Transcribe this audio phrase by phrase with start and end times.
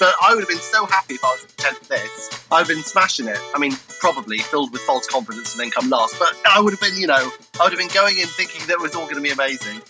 [0.00, 2.46] But I would have been so happy if I was 10th of this.
[2.50, 3.38] I'd have been smashing it.
[3.54, 6.18] I mean, probably filled with false confidence and then come last.
[6.18, 8.72] But I would have been, you know, I would have been going in thinking that
[8.72, 9.82] it was all going to be amazing.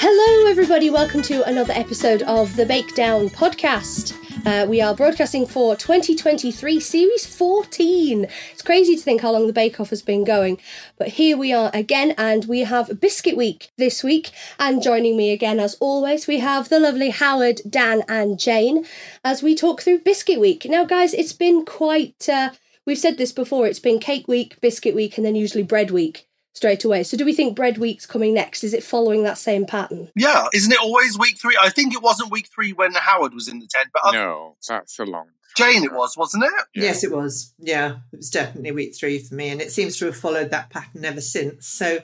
[0.00, 0.88] Hello, everybody.
[0.88, 4.14] Welcome to another episode of the Bake Down podcast.
[4.48, 8.26] Uh, we are broadcasting for 2023 Series 14.
[8.50, 10.58] It's crazy to think how long the Bake Off has been going,
[10.96, 14.30] but here we are again, and we have Biscuit Week this week.
[14.58, 18.86] And joining me again, as always, we have the lovely Howard, Dan, and Jane
[19.22, 20.64] as we talk through Biscuit Week.
[20.64, 22.26] Now, guys, it's been quite.
[22.26, 22.52] Uh,
[22.86, 23.66] we've said this before.
[23.66, 26.27] It's been Cake Week, Biscuit Week, and then usually Bread Week
[26.58, 27.04] straight away.
[27.04, 28.62] So, do we think Bread Week's coming next?
[28.62, 30.10] Is it following that same pattern?
[30.14, 31.56] Yeah, isn't it always week three?
[31.60, 34.98] I think it wasn't week three when Howard was in the tent, but No, that's
[34.98, 35.28] a long.
[35.56, 36.52] Jane it was, wasn't it?
[36.74, 37.52] Yes, it was.
[37.58, 40.70] Yeah, it was definitely week three for me, and it seems to have followed that
[40.70, 41.66] pattern ever since.
[41.66, 41.98] So,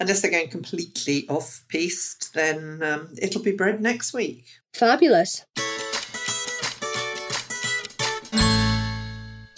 [0.00, 4.46] unless they're going completely off piste, then um, it'll be bread next week.
[4.72, 5.44] Fabulous.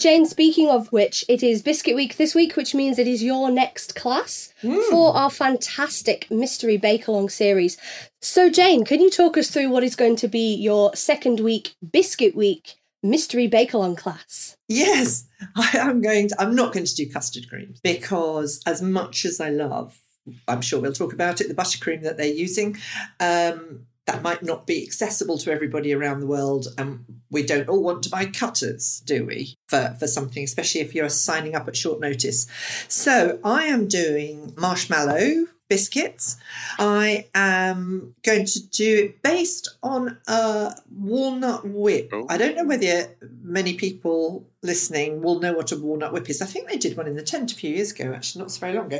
[0.01, 3.51] Jane, speaking of which, it is Biscuit Week this week, which means it is your
[3.51, 4.51] next class
[4.89, 7.77] for our fantastic Mystery Bake Along series.
[8.19, 11.75] So, Jane, can you talk us through what is going to be your second week,
[11.91, 14.57] Biscuit Week Mystery Bake Along class?
[14.67, 16.41] Yes, I am going to.
[16.41, 19.99] I'm not going to do custard cream because, as much as I love,
[20.47, 22.75] I'm sure we'll talk about it, the buttercream that they're using.
[23.19, 27.83] Um, that might not be accessible to everybody around the world, and we don't all
[27.83, 29.55] want to buy cutters, do we?
[29.67, 32.47] For for something, especially if you're signing up at short notice.
[32.87, 36.35] So I am doing marshmallow biscuits.
[36.79, 42.09] I am going to do it based on a walnut whip.
[42.11, 42.25] Oh.
[42.27, 46.41] I don't know whether many people listening will know what a walnut whip is.
[46.41, 48.59] I think they did one in the tent a few years ago, actually, not so
[48.59, 48.99] very long ago.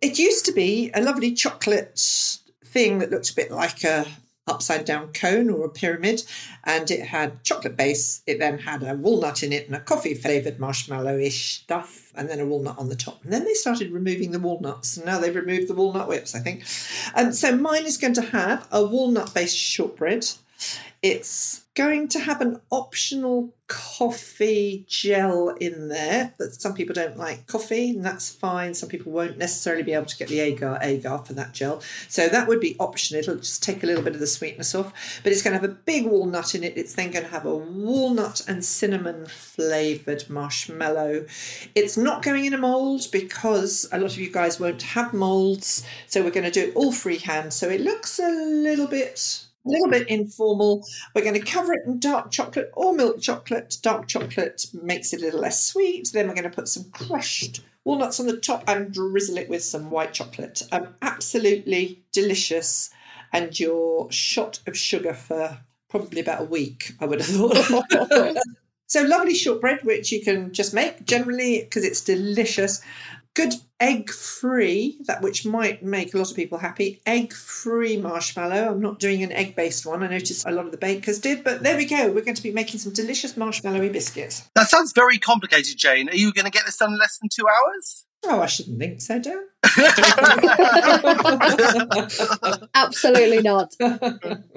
[0.00, 2.40] It used to be a lovely chocolate
[2.74, 4.04] thing that looked a bit like a
[4.46, 6.22] upside down cone or a pyramid
[6.64, 8.22] and it had chocolate base.
[8.26, 12.40] It then had a walnut in it and a coffee flavored marshmallow-ish stuff and then
[12.40, 13.24] a walnut on the top.
[13.24, 16.40] And then they started removing the walnuts and now they've removed the walnut whips i
[16.40, 16.64] think.
[17.14, 20.26] And so mine is going to have a walnut based shortbread
[21.04, 27.46] it's going to have an optional coffee gel in there, but some people don't like
[27.46, 28.72] coffee, and that's fine.
[28.72, 32.26] Some people won't necessarily be able to get the agar agar for that gel, so
[32.30, 33.20] that would be optional.
[33.20, 35.70] It'll just take a little bit of the sweetness off, but it's going to have
[35.70, 36.78] a big walnut in it.
[36.78, 41.26] It's then going to have a walnut and cinnamon flavored marshmallow.
[41.74, 45.84] It's not going in a mold because a lot of you guys won't have molds,
[46.06, 47.52] so we're going to do it all freehand.
[47.52, 50.86] So it looks a little bit a little bit informal.
[51.14, 53.76] We're going to cover it in dark chocolate or milk chocolate.
[53.82, 56.10] Dark chocolate makes it a little less sweet.
[56.12, 59.62] Then we're going to put some crushed walnuts on the top and drizzle it with
[59.62, 60.62] some white chocolate.
[60.72, 62.90] Um, absolutely delicious.
[63.32, 65.58] And your shot of sugar for
[65.88, 68.36] probably about a week, I would have thought.
[68.86, 72.80] so lovely shortbread, which you can just make generally because it's delicious.
[73.34, 77.02] Good egg free, that which might make a lot of people happy.
[77.06, 78.70] Egg free marshmallow.
[78.70, 80.02] I'm not doing an egg based one.
[80.02, 82.10] I noticed a lot of the bakers did, but there we go.
[82.10, 84.48] We're going to be making some delicious marshmallowy biscuits.
[84.54, 86.08] That sounds very complicated, Jane.
[86.08, 88.06] Are you going to get this done in less than two hours?
[88.26, 89.44] Oh, I shouldn't think so, Dan.
[92.74, 93.74] Absolutely not.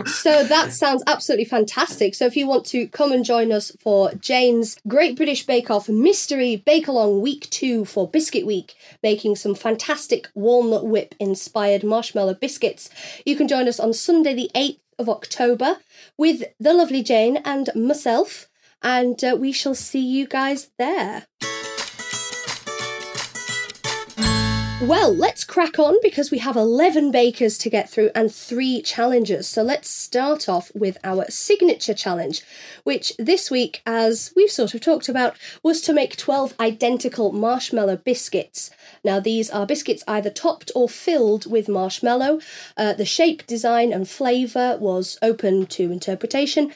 [0.06, 2.16] So that sounds absolutely fantastic.
[2.16, 5.90] So if you want to come and join us for Jane's Great British Bake Off
[5.90, 12.36] Mystery Bake Along Week 2 for Biscuit Week, making some fantastic walnut whip inspired marshmallow
[12.36, 12.90] biscuits,
[13.26, 15.78] you can join us on Sunday the 8th of October
[16.18, 18.48] with the lovely Jane and myself,
[18.82, 21.28] and uh, we shall see you guys there.
[24.84, 29.48] Well, let's crack on because we have 11 bakers to get through and three challenges.
[29.48, 32.44] So let's start off with our signature challenge,
[32.84, 37.98] which this week, as we've sort of talked about, was to make 12 identical marshmallow
[37.98, 38.70] biscuits.
[39.04, 42.40] Now, these are biscuits either topped or filled with marshmallow.
[42.78, 46.72] Uh, the shape, design, and flavour was open to interpretation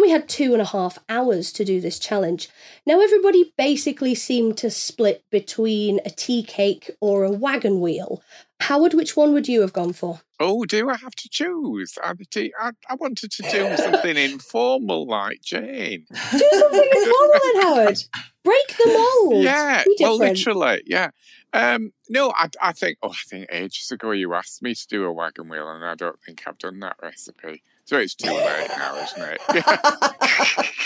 [0.00, 2.48] and we had two and a half hours to do this challenge.
[2.86, 8.22] Now, everybody basically seemed to split between a tea cake or a wagon wheel.
[8.60, 10.20] Howard, which one would you have gone for?
[10.38, 11.98] Oh, do I have to choose?
[12.02, 16.06] I, I, I wanted to do something informal like Jane.
[16.32, 17.98] Do something informal then, Howard.
[18.42, 19.44] Break the mold.
[19.44, 21.10] Yeah, well, literally, yeah.
[21.52, 22.96] Um, no, I, I think.
[23.02, 25.94] Oh, I think ages ago you asked me to do a wagon wheel, and I
[25.94, 27.62] don't think I've done that recipe.
[27.90, 29.40] So it's too late now, isn't it?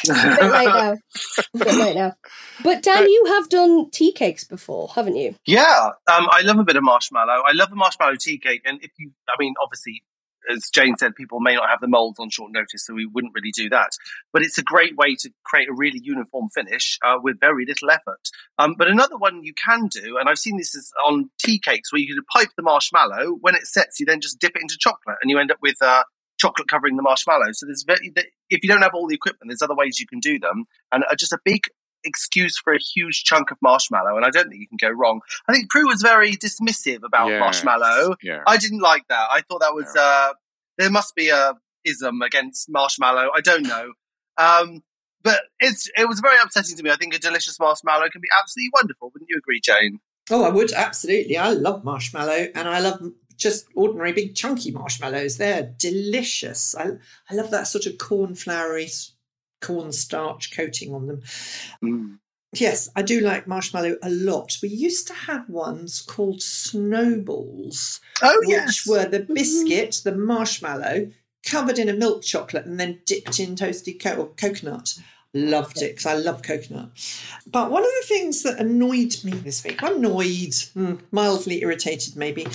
[0.08, 0.92] a now.
[0.92, 2.14] A bit late now.
[2.62, 5.34] But Dan, you have done tea cakes before, haven't you?
[5.44, 7.42] Yeah, um, I love a bit of marshmallow.
[7.46, 10.02] I love a marshmallow tea cake, and if you, I mean, obviously,
[10.50, 13.34] as Jane said, people may not have the molds on short notice, so we wouldn't
[13.34, 13.90] really do that.
[14.32, 17.90] But it's a great way to create a really uniform finish uh, with very little
[17.90, 18.30] effort.
[18.58, 21.92] Um, but another one you can do, and I've seen this is on tea cakes,
[21.92, 23.36] where you can pipe the marshmallow.
[23.42, 25.76] When it sets, you then just dip it into chocolate, and you end up with
[25.82, 26.04] uh,
[26.38, 27.52] chocolate covering the marshmallow.
[27.52, 28.12] So there's very,
[28.50, 31.04] if you don't have all the equipment, there's other ways you can do them, and
[31.10, 31.62] uh, just a big
[32.04, 35.20] excuse for a huge chunk of marshmallow, and I don't think you can go wrong.
[35.48, 38.16] I think Prue was very dismissive about Yes, marshmallow.
[38.22, 38.40] yeah.
[38.46, 39.28] I didn't like that.
[39.32, 40.32] I thought that was uh,
[40.76, 41.54] there must be a
[41.86, 43.30] ism against marshmallow.
[43.34, 43.92] I don't know.
[44.36, 44.82] Um,
[45.22, 46.90] but it's it was very upsetting to me.
[46.90, 49.10] I think a delicious marshmallow can be absolutely wonderful.
[49.14, 50.00] Wouldn't you agree, Jane?
[50.30, 51.38] Oh, I would absolutely.
[51.38, 53.00] I love marshmallow, and I love
[53.36, 55.36] just ordinary big chunky marshmallows.
[55.36, 56.74] They're delicious.
[56.74, 56.92] I
[57.30, 58.88] I love that sort of corn floury
[59.60, 61.22] cornstarch coating on them.
[61.82, 62.18] Mm.
[62.52, 64.58] Yes, I do like marshmallow a lot.
[64.62, 68.86] We used to have ones called snowballs, Oh which yes.
[68.86, 71.10] were the biscuit, the marshmallow,
[71.44, 74.98] covered in a milk chocolate and then dipped in toasted co- coconut.
[75.34, 76.90] Loved it because I love coconut.
[77.46, 82.46] But one of the things that annoyed me this week, annoyed, hmm, mildly irritated maybe,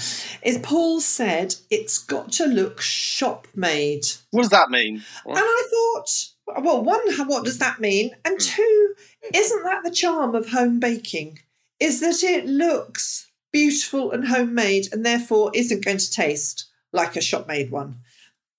[0.42, 4.06] is Paul said it's got to look shop made.
[4.32, 5.04] What does that mean?
[5.26, 8.16] And I thought, well, one, what does that mean?
[8.24, 8.96] And two,
[9.34, 11.40] isn't that the charm of home baking?
[11.80, 17.22] Is that it looks beautiful and homemade and therefore isn't going to taste like a
[17.22, 17.98] shop made one.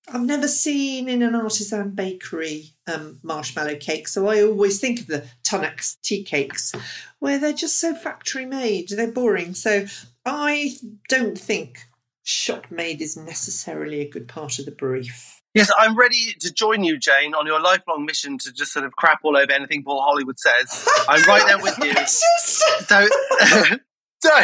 [0.07, 5.07] I've never seen in an artisan bakery um, marshmallow cake, so I always think of
[5.07, 6.73] the Tunnocks tea cakes,
[7.19, 8.89] where they're just so factory made.
[8.89, 9.53] They're boring.
[9.53, 9.85] So
[10.25, 10.75] I
[11.07, 11.79] don't think
[12.23, 15.41] shop made is necessarily a good part of the brief.
[15.53, 18.93] Yes, I'm ready to join you, Jane, on your lifelong mission to just sort of
[18.93, 20.87] crap all over anything Paul Hollywood says.
[21.09, 21.93] I'm right there with you.
[22.87, 23.07] So,
[24.21, 24.39] so,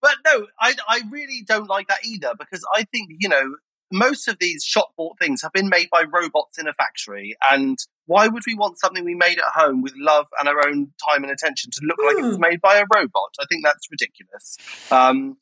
[0.00, 3.56] but no, I, I really don't like that either because I think, you know,
[3.94, 7.36] most of these shop bought things have been made by robots in a factory.
[7.48, 10.88] And why would we want something we made at home with love and our own
[11.08, 12.42] time and attention to look like it was Hmm.
[12.42, 13.34] made by a robot?
[13.40, 14.56] I think that's ridiculous.
[14.90, 15.36] Um,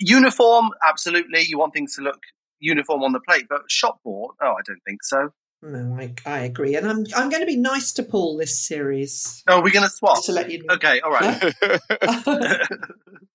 [0.00, 1.42] uniform, absolutely.
[1.42, 2.20] You want things to look
[2.58, 5.28] uniform on the plate, but shop bought, oh, I don't think so.
[5.62, 6.76] No, I, I agree.
[6.76, 9.42] And I'm I'm going to be nice to Paul this series.
[9.46, 10.16] Oh, we're going to swap.
[10.16, 10.74] Just to let you know.
[10.74, 11.54] Okay, all right.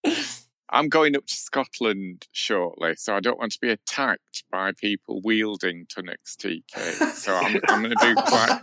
[0.72, 5.22] I'm going up to Scotland shortly, so I don't want to be attacked by people
[5.22, 7.24] wielding Tunnocks tea cakes.
[7.24, 8.60] So I'm, I'm going to do quite.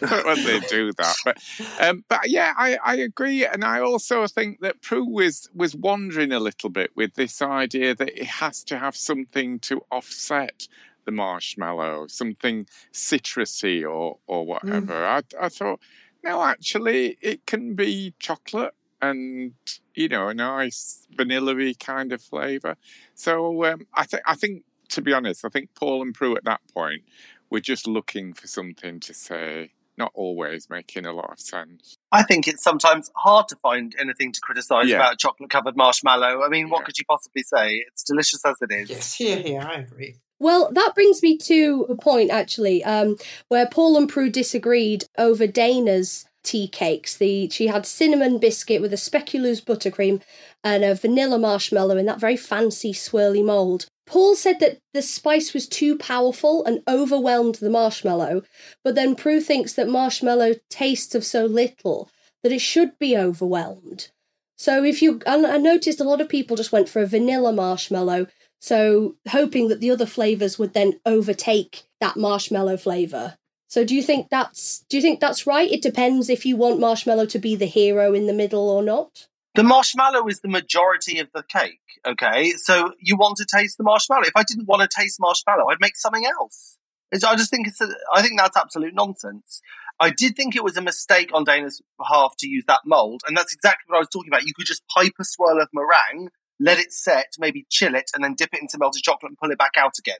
[0.24, 1.36] when they do that, but
[1.80, 6.32] um, but yeah, I, I agree, and I also think that Prue was was wandering
[6.32, 10.68] a little bit with this idea that it has to have something to offset
[11.04, 15.04] the marshmallow, something citrusy or or whatever.
[15.04, 15.80] I I thought
[16.24, 18.74] no, actually, it can be chocolate
[19.10, 19.52] and
[19.94, 22.76] you know a nice vanilla-y kind of flavour.
[23.14, 26.44] So um, I think I think to be honest, I think Paul and Prue at
[26.44, 27.02] that point
[27.50, 31.96] were just looking for something to say not always making a lot of sense.
[32.10, 34.96] I think it's sometimes hard to find anything to criticise Yeah.
[34.96, 36.42] about a chocolate covered marshmallow.
[36.42, 36.84] I mean, what Yeah.
[36.86, 37.76] could you possibly say?
[37.86, 38.90] It's delicious as it is.
[38.90, 40.16] Yes, here, here, I agree.
[40.40, 43.16] Well, that brings me to a point actually, um,
[43.48, 47.16] where Paul and Prue disagreed over Dana's tea cakes.
[47.16, 50.22] The she had cinnamon biscuit with a speculoos buttercream
[50.62, 53.86] and a vanilla marshmallow in that very fancy swirly mold.
[54.06, 58.42] Paul said that the spice was too powerful and overwhelmed the marshmallow,
[58.82, 62.10] but then Prue thinks that marshmallow tastes of so little
[62.42, 64.10] that it should be overwhelmed.
[64.56, 67.52] So if you, and I noticed a lot of people just went for a vanilla
[67.52, 68.26] marshmallow,
[68.60, 73.36] so hoping that the other flavors would then overtake that marshmallow flavor.
[73.74, 75.68] So do you think that's do you think that's right?
[75.68, 79.26] It depends if you want marshmallow to be the hero in the middle or not.
[79.56, 82.52] The marshmallow is the majority of the cake, okay?
[82.52, 84.26] So you want to taste the marshmallow.
[84.26, 86.78] If I didn't want to taste marshmallow, I'd make something else.
[87.10, 89.60] It's, I just think it's a, I think that's absolute nonsense.
[89.98, 93.36] I did think it was a mistake on Dana's behalf to use that mold, and
[93.36, 94.44] that's exactly what I was talking about.
[94.44, 96.28] You could just pipe a swirl of meringue,
[96.60, 99.50] let it set, maybe chill it, and then dip it into melted chocolate and pull
[99.50, 100.18] it back out again.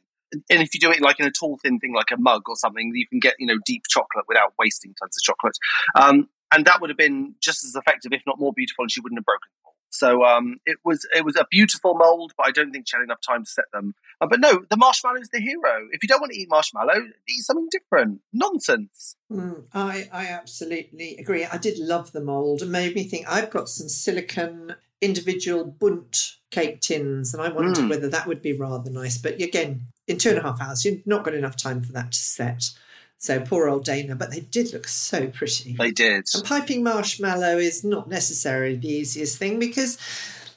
[0.50, 2.56] And- if you do it like in a tall, thin thing, like a mug or
[2.56, 5.56] something, you can get you know deep chocolate without wasting tons of chocolate.
[5.94, 9.00] Um, and that would have been just as effective, if not more beautiful, and she
[9.00, 9.74] wouldn't have broken the mold.
[9.90, 13.04] So um, it was it was a beautiful mold, but I don't think she had
[13.04, 13.94] enough time to set them.
[14.20, 15.88] Uh, but no, the marshmallow is the hero.
[15.92, 18.20] If you don't want to eat marshmallow, eat something different.
[18.32, 19.16] Nonsense.
[19.30, 21.44] Mm, I, I absolutely agree.
[21.44, 26.32] I did love the mould and made me think I've got some silicon individual bundt
[26.50, 27.90] cake tins and I wondered Mm.
[27.90, 29.18] whether that would be rather nice.
[29.18, 32.12] But again, in two and a half hours, you've not got enough time for that
[32.12, 32.70] to set.
[33.18, 35.75] So poor old Dana, but they did look so pretty.
[35.78, 36.25] They did.
[36.34, 39.96] And piping marshmallow is not necessarily the easiest thing because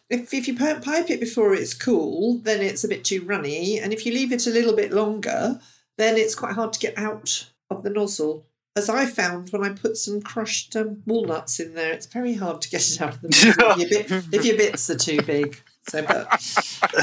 [0.10, 3.80] if, if you pipe it before it's cool, then it's a bit too runny.
[3.80, 5.60] And if you leave it a little bit longer,
[5.98, 8.46] then it's quite hard to get out of the nozzle.
[8.78, 12.62] As I found when I put some crushed um, walnuts in there, it's very hard
[12.62, 15.20] to get it out of the nozzle if, your bit, if your bits are too
[15.24, 15.60] big.
[15.90, 16.28] So, but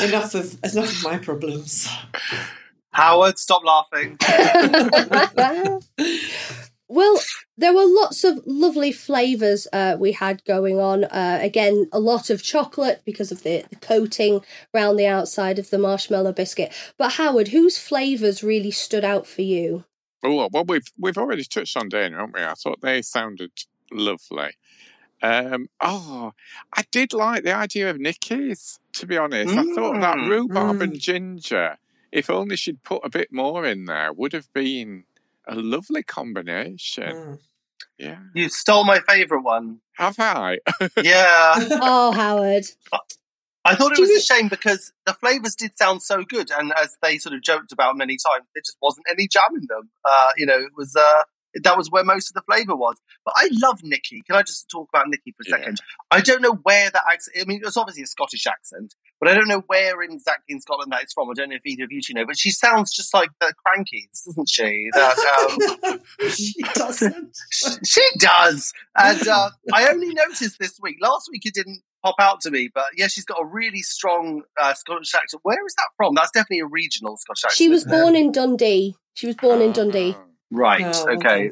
[0.00, 1.88] enough of enough of my problems.
[2.92, 4.18] Howard, stop laughing.
[6.88, 7.20] well,
[7.58, 11.02] there were lots of lovely flavours uh, we had going on.
[11.02, 15.70] Uh, again, a lot of chocolate because of the, the coating around the outside of
[15.70, 16.72] the marshmallow biscuit.
[16.96, 19.84] But Howard, whose flavours really stood out for you?
[20.24, 22.42] Oh well, we've we've already touched on Dana, haven't we?
[22.42, 23.50] I thought they sounded
[23.92, 24.52] lovely.
[25.22, 26.32] Um, oh,
[26.72, 28.78] I did like the idea of Nikki's.
[28.94, 30.28] To be honest, I thought that Mm.
[30.28, 30.82] rhubarb Mm.
[30.82, 31.78] and ginger.
[32.12, 35.04] If only she'd put a bit more in there, would have been
[35.46, 37.12] a lovely combination.
[37.16, 37.38] Mm.
[37.98, 39.80] Yeah, You stole my favourite one.
[39.94, 40.58] have I?
[41.02, 41.54] Yeah.
[41.80, 42.64] Oh, Howard.
[43.64, 46.96] I thought it was a shame because the flavours did sound so good, and as
[47.02, 49.90] they sort of joked about many times, there just wasn't any jam in them.
[50.04, 51.22] Uh, you know, it was uh,
[51.62, 52.96] that was where most of the flavour was.
[53.24, 54.22] But I love Nikki.
[54.26, 55.56] Can I just talk about Nikki for a Yeah.
[55.64, 55.78] second?
[56.10, 57.36] I don't know where that accent.
[57.40, 60.60] I mean, it's obviously a Scottish accent, but I don't know where in exactly in
[60.60, 61.30] Scotland that is from.
[61.30, 63.54] I don't know if either of you two know, but she sounds just like the
[63.66, 64.88] Krankies, doesn't she?
[64.92, 67.36] That, um, she doesn't.
[67.86, 68.72] she does.
[68.96, 70.96] And uh, I only noticed this week.
[71.00, 74.42] Last week it didn't pop out to me, but yeah, she's got a really strong
[74.60, 75.40] uh, Scottish accent.
[75.42, 76.14] Where is that from?
[76.14, 77.56] That's definitely a regional Scottish accent.
[77.56, 78.00] She was isn't it?
[78.00, 78.94] born in Dundee.
[79.14, 80.14] She was born in Dundee.
[80.16, 80.24] Oh.
[80.50, 80.84] Right.
[80.84, 81.50] Oh, okay.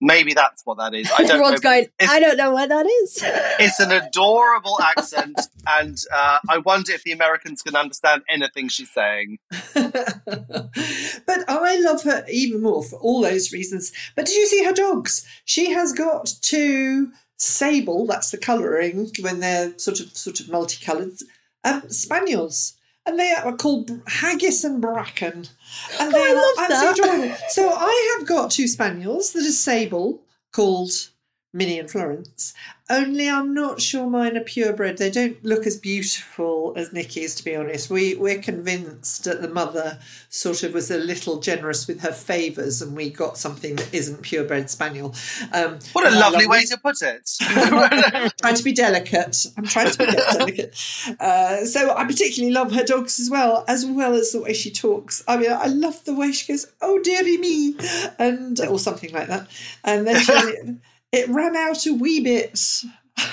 [0.00, 1.10] Maybe that's what that is.
[1.10, 1.70] I don't Everyone's know.
[1.70, 3.22] going, It's, I don't know where that is.
[3.24, 8.92] it's an adorable accent, and uh, I wonder if the Americans can understand anything she's
[8.92, 9.38] saying.
[9.72, 13.92] but I love her even more for all those reasons.
[14.14, 15.26] But did you see her dogs?
[15.46, 21.12] She has got two sable, that's the colouring when they're sort of sort of multicoloured,
[21.64, 22.74] um, spaniels.
[23.06, 25.48] And they are called Haggis and Bracken.
[26.00, 27.36] And they Oh, are love absolutely adorable.
[27.50, 30.22] So I have got two spaniels that are sable
[30.52, 30.90] called
[31.52, 32.54] Minnie and Florence.
[32.90, 34.98] Only I'm not sure mine are purebred.
[34.98, 37.88] They don't look as beautiful as Nikki's, to be honest.
[37.88, 39.98] We we're convinced that the mother
[40.28, 44.20] sort of was a little generous with her favours, and we got something that isn't
[44.20, 45.14] purebred spaniel.
[45.54, 47.30] Um, What a lovely love way to put it.
[48.42, 49.46] trying to be delicate.
[49.56, 50.78] I'm trying to be delicate.
[51.18, 54.70] Uh, so I particularly love her dogs as well, as well as the way she
[54.70, 55.24] talks.
[55.26, 57.76] I mean, I love the way she goes, "Oh dearie me,"
[58.18, 59.48] and or something like that.
[59.84, 60.76] And then she,
[61.14, 62.58] it ran out a wee bit,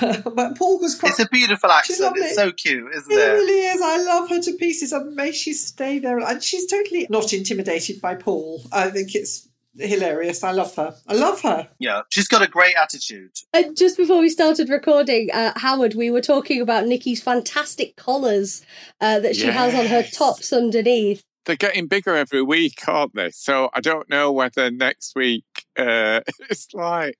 [0.00, 1.10] but Paul was quite.
[1.10, 2.00] it's a beautiful She's accent.
[2.00, 2.22] lovely.
[2.22, 3.32] It's so cute, isn't it it?
[3.32, 3.80] really is.
[3.82, 6.18] I love her to pieces, and may she stay there.
[6.18, 8.62] And she's totally not intimidated by Paul.
[8.72, 9.48] I think it's
[9.78, 10.44] hilarious.
[10.44, 10.94] I love her.
[11.08, 11.68] I love her.
[11.78, 13.32] Yeah, she's got a great attitude.
[13.52, 18.64] And just before we started recording, uh, Howard, we were talking about Nikki's fantastic collars
[19.00, 21.22] uh, that she has on her tops underneath.
[21.44, 23.30] They're getting bigger every week, aren't they?
[23.30, 25.44] So I don't know whether next week
[25.76, 26.20] uh,
[26.50, 27.16] it's like,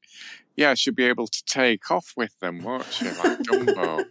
[0.56, 3.06] yeah, she'll be able to take off with them, won't she?
[3.06, 4.04] Like Dumbo.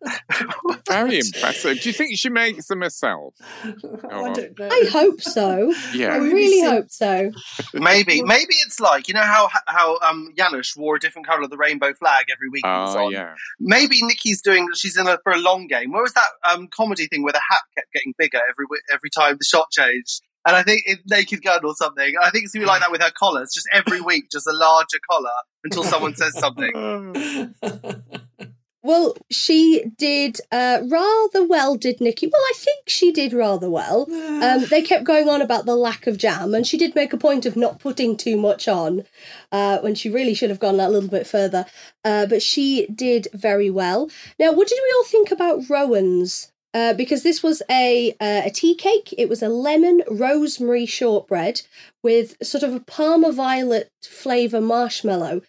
[0.88, 1.80] Very impressive.
[1.80, 3.34] Do you think she makes them herself?
[3.64, 4.68] I don't know.
[4.70, 5.72] I hope so.
[5.92, 6.14] Yeah.
[6.14, 7.30] I really hope so.
[7.74, 11.50] Maybe, maybe it's like you know how how um Janusz wore a different colour of
[11.50, 12.64] the rainbow flag every week.
[12.64, 13.12] he was Oh, on?
[13.12, 13.34] yeah.
[13.60, 14.68] Maybe Nikki's doing.
[14.74, 15.92] She's in a, for a long game.
[15.92, 19.36] What was that um comedy thing where the hat kept getting bigger every every time
[19.38, 20.22] the shot changed?
[20.46, 22.14] And I think it, Naked Gun or something.
[22.22, 23.52] I think it's gonna be like that with her collars.
[23.52, 25.30] Just every week, just a larger collar
[25.64, 27.54] until someone says something.
[28.88, 32.26] Well, she did uh, rather well, did Nikki?
[32.26, 34.08] Well, I think she did rather well.
[34.38, 37.16] Um, they kept going on about the lack of jam, and she did make a
[37.16, 39.02] point of not putting too much on
[39.50, 41.66] uh, when she really should have gone a little bit further.
[42.04, 44.08] Uh, but she did very well.
[44.38, 46.52] Now, what did we all think about Rowan's?
[46.74, 49.14] Uh, because this was a uh, a tea cake.
[49.16, 51.62] It was a lemon rosemary shortbread
[52.02, 55.40] with sort of a Parma violet flavour marshmallow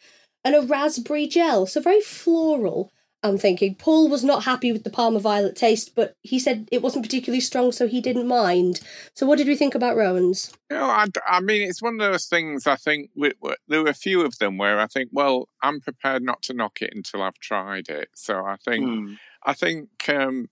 [0.46, 1.66] and a raspberry gel.
[1.66, 2.92] So very floral.
[3.22, 6.82] I'm thinking Paul was not happy with the Parma violet taste, but he said it
[6.82, 8.80] wasn't particularly strong, so he didn't mind.
[9.14, 10.54] So what did we think about Rowan's?
[10.72, 12.66] You know, I, I mean, it's one of those things.
[12.66, 15.82] I think we, we- there were a few of them where I think, well, I'm
[15.82, 18.08] prepared not to knock it until I've tried it.
[18.16, 19.14] So I think, Hmm.
[19.44, 20.48] I think, um,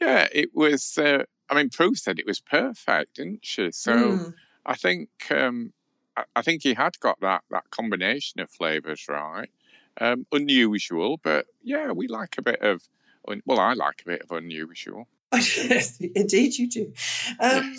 [0.00, 0.96] yeah, it was.
[0.98, 3.70] Uh, I mean, Prue said it was perfect, didn't she?
[3.72, 4.34] So Mm.
[4.66, 5.72] I think, um,
[6.16, 9.50] I, I think he had got that that combination of flavors right.
[10.00, 12.82] Um, unusual, but yeah, we like a bit of.
[13.26, 15.08] un- Well, I like a bit of unusual.
[15.34, 16.92] Yes, Indeed, you do.
[17.40, 17.74] Um,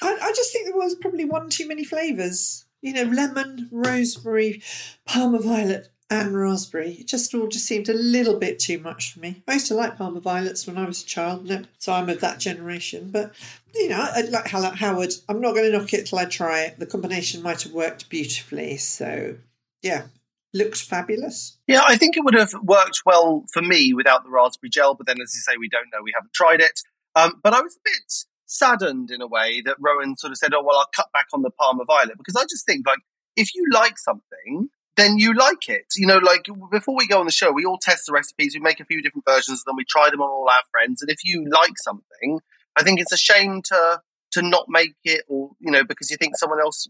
[0.00, 2.64] I, I just think there was probably one too many flavours.
[2.80, 4.62] You know, lemon, rosemary,
[5.04, 6.92] Parma violet, and raspberry.
[6.92, 9.42] It just all just seemed a little bit too much for me.
[9.48, 12.38] I used to like Parma violets when I was a child, so I'm of that
[12.38, 13.10] generation.
[13.10, 13.32] But
[13.74, 16.78] you know, I, like Howard, I'm not going to knock it till I try it.
[16.78, 18.76] The combination might have worked beautifully.
[18.76, 19.36] So
[19.82, 20.06] yeah,
[20.54, 21.58] looks fabulous.
[21.66, 25.06] Yeah, I think it would have worked well for me without the raspberry gel, but
[25.06, 26.80] then as you say, we don't know, we haven't tried it.
[27.14, 28.12] Um, but I was a bit
[28.46, 31.42] saddened in a way that Rowan sort of said, oh, well, I'll cut back on
[31.42, 32.98] the Parma Violet, because I just think, like,
[33.36, 35.86] if you like something, then you like it.
[35.96, 38.60] You know, like, before we go on the show, we all test the recipes, we
[38.60, 41.10] make a few different versions, and then we try them on all our friends, and
[41.10, 42.40] if you like something,
[42.76, 44.00] I think it's a shame to
[44.32, 46.88] to not make it, or you know, because you think someone else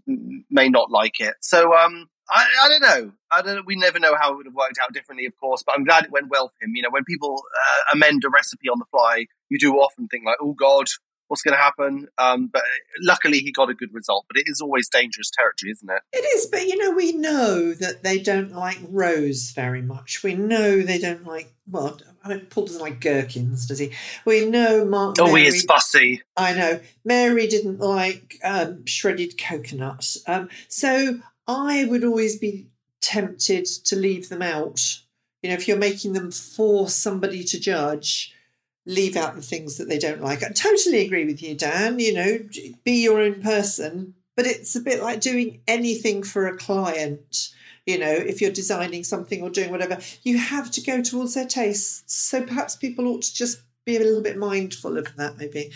[0.51, 1.35] may not like it.
[1.41, 3.13] So, um, I, I don't know.
[3.31, 3.67] I don't.
[3.67, 5.63] We never know how it would have worked out differently, of course.
[5.65, 6.73] But I'm glad it went well for him.
[6.75, 10.25] You know, when people uh, amend a recipe on the fly, you do often think
[10.25, 10.87] like, "Oh God,
[11.33, 12.63] what's going to happen?" Um, but
[13.01, 14.27] luckily, he got a good result.
[14.29, 16.03] But it is always dangerous territory, isn't it?
[16.13, 20.23] It is, but you know, we know that they don't like rose very much.
[20.23, 23.93] We know they don't like, well, I mean, Paul doesn't like gherkins, does he?
[24.25, 25.17] We know Mark.
[25.19, 26.23] Oh, Mary, he is fussy.
[26.37, 26.81] I know.
[27.05, 30.23] Mary didn't like um, shredded coconuts.
[30.27, 32.69] Um, so I would always be
[33.01, 35.01] tempted to leave them out.
[35.43, 38.32] You know, if you're making them for somebody to judge,
[38.87, 40.43] leave out the things that they don't like.
[40.43, 41.99] I totally agree with you, Dan.
[41.99, 42.39] You know,
[42.85, 47.49] be your own person, but it's a bit like doing anything for a client.
[47.87, 51.47] You know, if you're designing something or doing whatever, you have to go towards their
[51.47, 52.05] tastes.
[52.07, 55.73] So perhaps people ought to just be a little bit mindful of that, maybe.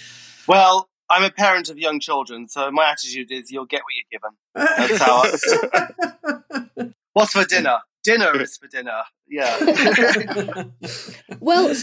[0.47, 4.21] Well, I'm a parent of young children, so my attitude is you'll get what you're
[4.21, 4.37] given.
[4.55, 5.23] That's how.
[5.25, 7.79] I- What's for dinner?
[8.07, 9.03] Dinner is for dinner.
[9.29, 10.65] Yeah.
[11.41, 11.75] Well,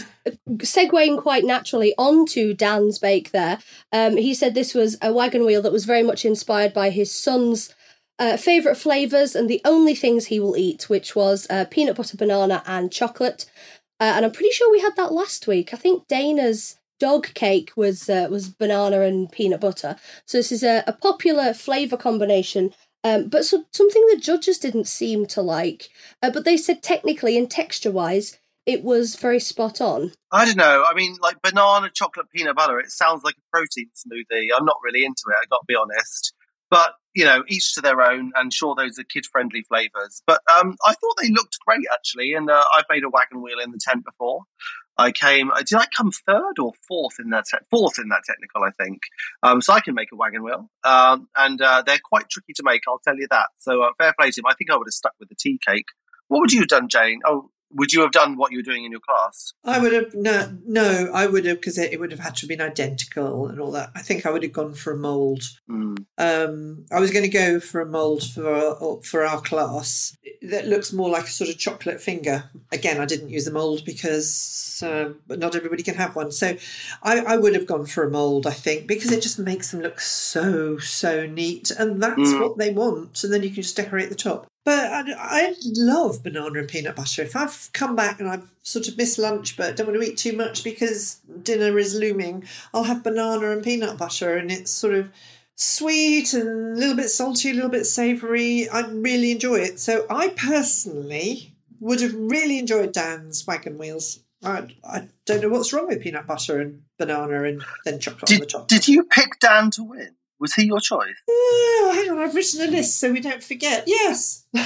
[0.58, 3.58] segueing quite naturally onto Dan's bake there,
[3.92, 7.10] um, he said this was a wagon wheel that was very much inspired by his
[7.12, 7.74] son's
[8.18, 12.16] uh, favourite flavours and the only things he will eat, which was uh, peanut butter,
[12.16, 13.46] banana, and chocolate.
[14.00, 15.72] Uh, and I'm pretty sure we had that last week.
[15.72, 19.96] I think Dana's dog cake was uh, was banana and peanut butter.
[20.26, 22.72] So this is a, a popular flavour combination,
[23.04, 25.90] um, but so, something the judges didn't seem to like.
[26.22, 30.12] Uh, but they said technically and texture wise, it was very spot on.
[30.32, 30.84] I don't know.
[30.88, 32.80] I mean, like banana, chocolate, peanut butter.
[32.80, 34.48] It sounds like a protein smoothie.
[34.56, 35.36] I'm not really into it.
[35.42, 36.32] I got to be honest.
[36.70, 38.32] But you know, each to their own.
[38.34, 40.22] And sure, those are kid-friendly flavors.
[40.26, 42.32] But um, I thought they looked great actually.
[42.32, 44.44] And uh, I've made a wagon wheel in the tent before.
[44.96, 45.50] I came.
[45.50, 47.46] uh, Did I come third or fourth in that?
[47.50, 49.00] Te- fourth in that technical, I think.
[49.42, 52.62] Um, so I can make a wagon wheel, um, and uh, they're quite tricky to
[52.64, 52.82] make.
[52.88, 53.46] I'll tell you that.
[53.58, 54.46] So uh, fair play to him.
[54.48, 55.86] I think I would have stuck with the tea cake.
[56.28, 57.20] What would you have done, Jane?
[57.26, 59.52] Oh, would you have done what you were doing in your class?
[59.64, 61.10] I would have no, no.
[61.12, 63.72] I would have because it, it would have had to have been identical and all
[63.72, 63.90] that.
[63.94, 65.42] I think I would have gone for a mold.
[65.68, 66.04] Mm.
[66.18, 70.16] Um, I was going to go for a mold for our, for our class.
[70.42, 72.50] that looks more like a sort of chocolate finger.
[72.72, 74.60] Again, I didn't use a mould because
[75.26, 76.30] but not everybody can have one.
[76.30, 76.56] So
[77.02, 79.80] I, I would have gone for a mould, I think, because it just makes them
[79.80, 81.70] look so, so neat.
[81.70, 82.40] And that's Mm.
[82.40, 83.22] what they want.
[83.24, 84.46] And then you can just decorate the top.
[84.64, 87.22] But I, I love banana and peanut butter.
[87.22, 90.16] If I've come back and I've sort of missed lunch but don't want to eat
[90.16, 94.36] too much because dinner is looming, I'll have banana and peanut butter.
[94.36, 95.10] And it's sort of
[95.54, 98.68] sweet and a little bit salty, a little bit savoury.
[98.70, 99.80] I really enjoy it.
[99.80, 104.20] So I personally would have really enjoyed Dan's wagon wheels.
[104.42, 108.40] I, I don't know what's wrong with peanut butter and banana and then chocolate on
[108.40, 108.68] the top.
[108.68, 110.16] did you pick Dan to win?
[110.44, 111.14] Was he your choice?
[111.26, 113.84] Oh, hang on, I've written a list so we don't forget.
[113.86, 114.44] Yes.
[114.54, 114.60] Oh,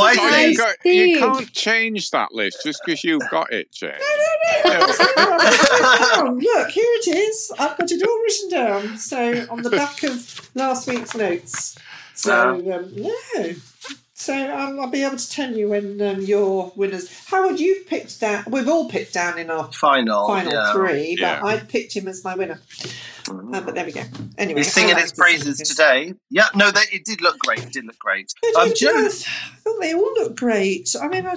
[0.00, 0.50] I Oh, see.
[0.50, 3.92] you, got, you can't change that list just because you've got it, Jane.
[4.66, 7.52] Oh, look, here it is.
[7.58, 8.96] I've got it all written down.
[8.96, 11.76] So on the back of last week's notes.
[12.14, 12.64] So um,
[12.96, 13.54] no.
[14.16, 17.12] So um, I'll be able to tell you when um, your winners.
[17.26, 18.44] Howard, you've picked Dan.
[18.48, 20.28] We've all picked Dan in our Final.
[20.28, 20.72] final yeah.
[20.72, 21.40] three, Yeah.
[21.40, 22.60] but I picked him as my winner.
[23.28, 24.02] Uh, but there we go.
[24.38, 26.14] Anyway, He's singing I his praises today.
[26.30, 27.58] Yeah, no, they, it did look great.
[27.64, 28.32] It did look great.
[28.42, 29.26] It Um, did, do you know, yes.
[29.26, 30.94] I thought they all looked great.
[31.00, 31.36] I mean, I,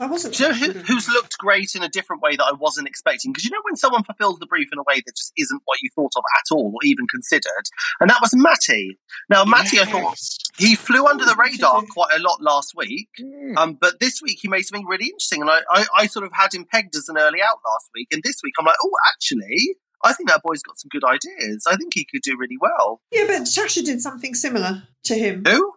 [0.00, 0.34] I wasn't.
[0.34, 3.32] do you know who, who's looked great in a different way that I wasn't expecting?
[3.32, 5.78] Because you know when someone fulfills the brief in a way that just isn't what
[5.82, 7.64] you thought of at all or even considered?
[8.00, 8.98] And that was Matty.
[9.28, 10.18] Now, Matty, I thought
[10.56, 13.08] he flew under the radar quite a lot last week.
[13.56, 16.32] Um, but this week he made something really interesting, and I, I, I sort of
[16.32, 18.92] had him pegged as an early out last week, and this week I'm like, oh,
[19.14, 21.64] actually, I think that boy's got some good ideas.
[21.68, 23.00] I think he could do really well.
[23.10, 25.44] Yeah, but Tasha did something similar to him.
[25.46, 25.72] Who?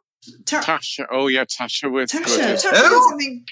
[0.46, 2.60] Ta- Tasha, oh yeah, Tasha was Tasha, good.
[2.60, 3.10] Tasha did Who?
[3.10, 3.46] something.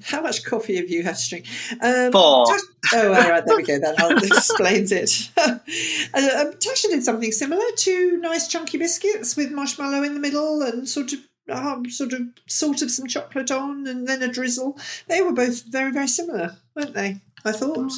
[0.04, 1.46] How much coffee have you had to drink?
[1.80, 2.46] Um, Four.
[2.46, 2.60] Tash-
[2.94, 3.78] oh, all right, there we go.
[3.78, 5.30] That explains it.
[5.36, 10.62] uh, um, Tasha did something similar to nice chunky biscuits with marshmallow in the middle
[10.62, 11.20] and sort of.
[11.48, 14.78] Um, sort of, sort of some chocolate on, and then a drizzle.
[15.08, 17.20] They were both very, very similar, weren't they?
[17.44, 17.90] I thought.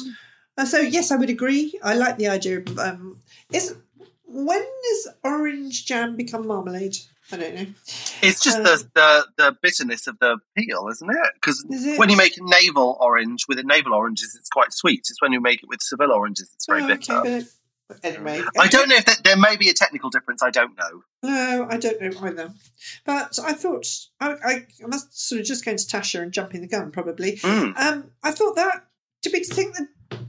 [0.57, 1.79] Uh, so yes, I would agree.
[1.83, 3.75] I like the idea of um, is
[4.33, 6.97] when does orange jam become marmalade?
[7.31, 7.65] I don't know.
[8.21, 11.31] It's just Um, the, the the bitterness of the peel, isn't it?
[11.35, 14.99] Because Is when you make navel orange with a navel oranges, it's quite sweet.
[15.09, 17.13] It's when you make it with Seville oranges, it's very Oh, bitter.
[17.13, 17.43] okay,
[18.03, 20.43] anyway, I don't know if that, there may be a technical difference.
[20.43, 21.03] I don't know.
[21.23, 22.53] No, I don't know either.
[23.05, 23.87] But I thought
[24.19, 27.37] I, I, I must sort of just go to Tasha and jumping the gun, probably.
[27.37, 27.77] Mm.
[27.79, 28.85] Um, I thought that
[29.21, 29.75] to be to think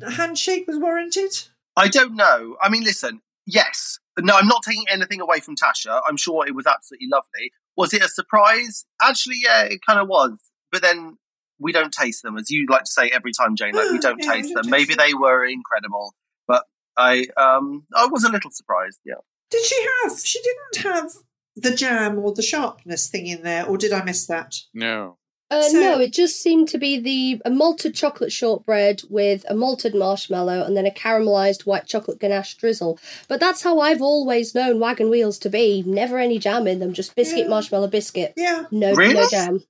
[0.01, 1.33] a handshake was warranted.
[1.77, 2.57] I don't know.
[2.62, 3.21] I mean, listen.
[3.46, 3.98] Yes.
[4.18, 6.00] No, I'm not taking anything away from Tasha.
[6.07, 7.52] I'm sure it was absolutely lovely.
[7.76, 8.85] Was it a surprise?
[9.02, 10.38] Actually, yeah, it kind of was.
[10.70, 11.18] But then
[11.59, 13.74] we don't taste them, as you like to say every time, Jane.
[13.74, 14.70] Like we don't yeah, taste them.
[14.70, 16.14] Maybe they were incredible,
[16.46, 16.64] but
[16.96, 19.00] I um I was a little surprised.
[19.04, 19.14] Yeah.
[19.50, 20.18] Did she have?
[20.18, 21.12] She didn't have
[21.57, 24.54] the jam or the sharpness thing in there, or did I miss that?
[24.72, 25.18] No.
[25.50, 29.54] Uh, So- no, it just seemed to be the a malted chocolate shortbread with a
[29.54, 32.98] malted marshmallow and then a caramelized white chocolate ganache drizzle.
[33.28, 35.83] But that's how I've always known wagon wheels to be.
[35.87, 37.48] Never any jam in them, just biscuit, Yeah.
[37.48, 38.33] marshmallow, biscuit.
[38.37, 38.64] Yeah.
[38.70, 39.28] No, no Really?
[39.30, 39.62] jam.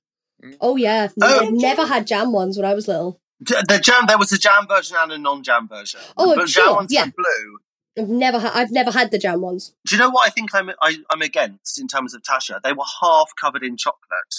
[0.61, 1.39] Oh yeah, Oh.
[1.47, 3.19] I've never had jam ones when I was little.
[3.41, 5.99] The jam, there was a jam version and a non-jam version.
[6.17, 7.05] Oh, but sure, jam ones yeah.
[7.07, 7.57] blue.
[7.97, 8.51] I've never had.
[8.53, 9.73] I've never had the jam ones.
[9.85, 12.61] Do you know what I think I'm I, I'm against in terms of Tasha?
[12.61, 14.35] They were half covered in chocolate,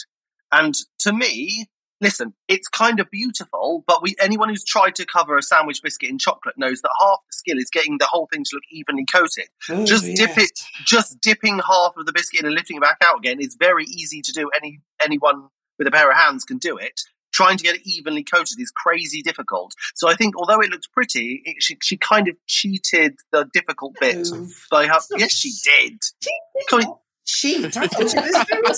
[0.52, 1.66] and to me,
[2.00, 3.84] listen, it's kind of beautiful.
[3.86, 7.18] But we anyone who's tried to cover a sandwich biscuit in chocolate knows that half
[7.30, 9.48] the skill is getting the whole thing to look evenly coated.
[9.70, 10.38] Oh, Just dip yes.
[10.38, 13.56] it, just dipping half of the biscuit in and lifting it back out again is
[13.58, 14.50] very easy to do.
[14.56, 17.00] Any anyone with a pair of hands can do it.
[17.32, 19.74] Trying to get it evenly coated is crazy difficult.
[19.94, 23.94] So I think, although it looks pretty, it, she she kind of cheated the difficult
[24.00, 24.46] bit No.
[24.70, 24.98] by her.
[25.18, 25.98] Yes, she did.
[26.22, 26.30] She
[26.70, 26.86] did
[27.34, 27.62] on.
[27.62, 27.76] not cheat.
[27.76, 28.74] I thought it was very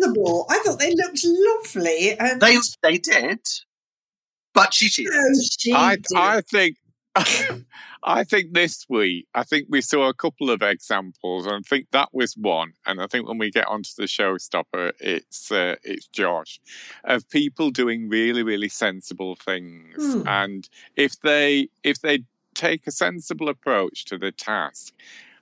[0.00, 0.46] sensible.
[0.50, 3.40] I thought they looked lovely, and They they did,
[4.54, 5.12] but she cheated.
[5.14, 6.04] no, she I did.
[6.16, 6.76] I think
[8.04, 11.86] I think this week I think we saw a couple of examples, and I think
[11.92, 12.74] that was one.
[12.86, 16.60] And I think when we get onto the showstopper, it's uh, it's Josh
[17.04, 20.28] of people doing really really sensible things, Hmm.
[20.28, 22.24] and if they if they
[22.54, 24.92] take a sensible approach to the task.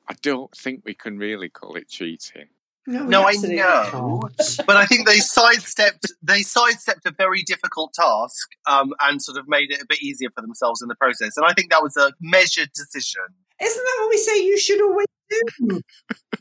[0.09, 2.47] I don't think we can really call it cheating.
[2.87, 4.21] no, No, I absolutely know.
[4.31, 4.67] can't.
[4.67, 9.49] But I think they sidestepped they sidestepped a very difficult task um, and sort of
[9.49, 11.37] made it a bit easier for themselves in the process.
[11.37, 13.23] And I think that was a measured decision.
[13.63, 15.81] Isn't that what we say you should always do?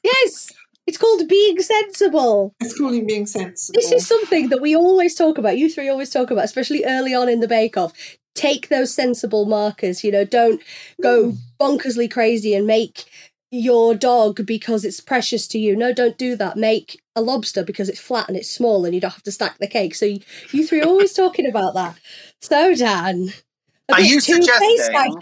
[0.04, 0.52] Yes,
[0.86, 2.54] it's called being sensible.
[2.60, 3.80] It's calling being sensible.
[3.80, 5.58] This is something that we always talk about.
[5.58, 7.94] You three always talk about, especially early on in the Bake Off.
[8.36, 10.04] Take those sensible markers.
[10.04, 10.62] You know, don't
[11.02, 13.06] go bonkersly crazy and make
[13.54, 15.76] your dog because it's precious to you.
[15.76, 16.58] No, don't do that.
[16.58, 19.60] Make a lobster because it's flat and it's small and you don't have to stack
[19.60, 19.94] the cake.
[19.94, 21.96] So you, you three are always talking about that.
[22.42, 23.30] So, Dan.
[23.92, 25.20] Are you two-faced, I suggesting-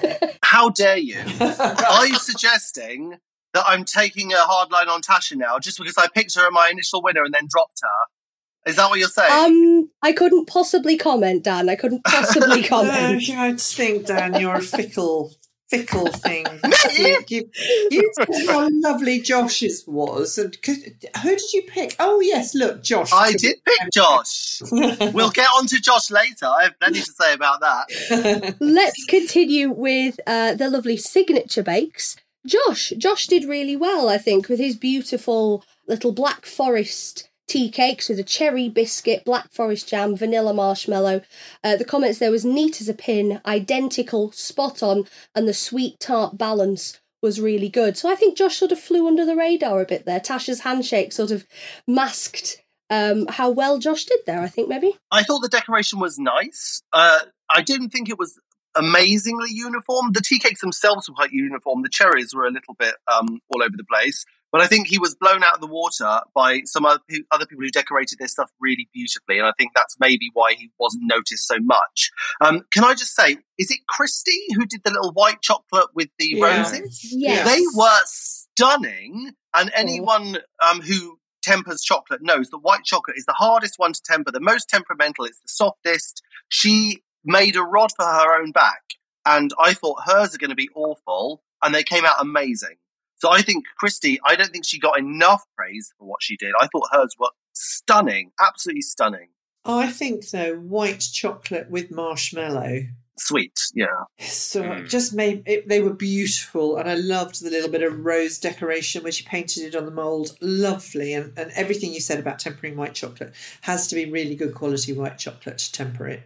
[0.00, 0.38] think.
[0.42, 1.20] How dare you?
[1.38, 3.18] Are you suggesting
[3.52, 6.52] that I'm taking a hard line on Tasha now just because I picked her as
[6.52, 8.70] my initial winner and then dropped her?
[8.70, 9.32] Is that what you're saying?
[9.32, 11.68] um, I couldn't possibly comment, Dan.
[11.68, 13.22] I couldn't possibly comment.
[13.30, 15.32] I just think, Dan, you're a fickle,
[15.70, 16.44] fickle thing.
[16.98, 17.50] you, you,
[17.90, 21.96] you said how lovely Josh's was, and who did you pick?
[21.98, 23.12] Oh yes, look, Josh.
[23.12, 24.60] I did pick Josh.
[24.72, 26.46] we'll get on to Josh later.
[26.46, 28.56] I have plenty to say about that.
[28.60, 32.16] Let's continue with uh, the lovely signature bakes.
[32.46, 38.08] Josh, Josh did really well, I think, with his beautiful little black forest tea cakes
[38.08, 41.22] with a cherry biscuit, black forest jam, vanilla marshmallow.
[41.64, 45.98] Uh, the comments there was neat as a pin, identical, spot on, and the sweet
[45.98, 47.96] tart balance was really good.
[47.96, 50.20] So I think Josh sort of flew under the radar a bit there.
[50.20, 51.44] Tasha's handshake sort of
[51.88, 54.96] masked um, how well Josh did there, I think, maybe.
[55.10, 56.82] I thought the decoration was nice.
[56.92, 58.38] Uh, I didn't think it was
[58.76, 60.12] amazingly uniform.
[60.12, 61.82] The tea cakes themselves were quite uniform.
[61.82, 64.24] The cherries were a little bit um, all over the place.
[64.52, 67.64] But I think he was blown out of the water by some other, other people
[67.64, 69.38] who decorated their stuff really beautifully.
[69.38, 72.10] And I think that's maybe why he wasn't noticed so much.
[72.40, 76.08] Um, can I just say, is it Christy who did the little white chocolate with
[76.18, 76.44] the Yeah.
[76.44, 77.06] roses?
[77.12, 77.46] Yes.
[77.46, 79.32] They were stunning.
[79.54, 84.02] And anyone um, who tempers chocolate knows that white chocolate is the hardest one to
[84.04, 86.22] temper, the most temperamental, it's the softest.
[86.48, 88.82] She made a rod for her own back.
[89.26, 91.42] And I thought hers are going to be awful.
[91.62, 92.76] And they came out amazing.
[93.20, 96.52] So I think Christy, I don't think she got enough praise for what she did.
[96.58, 99.28] I thought hers were stunning, absolutely stunning.
[99.64, 102.84] I think though, white chocolate with marshmallow.
[103.18, 104.04] Sweet, yeah.
[104.20, 104.88] So Mm.
[104.88, 109.02] just made it, they were beautiful, and I loved the little bit of rose decoration
[109.02, 110.38] when she painted it on the mold.
[110.40, 114.54] Lovely, and, and everything you said about tempering white chocolate has to be really good
[114.54, 116.22] quality white chocolate to temper it.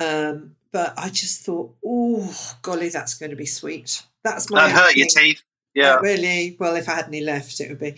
[0.00, 4.02] Um, but I just thought, oh golly, that's going to be sweet.
[4.24, 5.42] That's my That hurt your teeth.
[5.74, 5.94] Yeah.
[5.96, 6.56] Uh, really?
[6.58, 7.94] Well, if I had any left, it would be.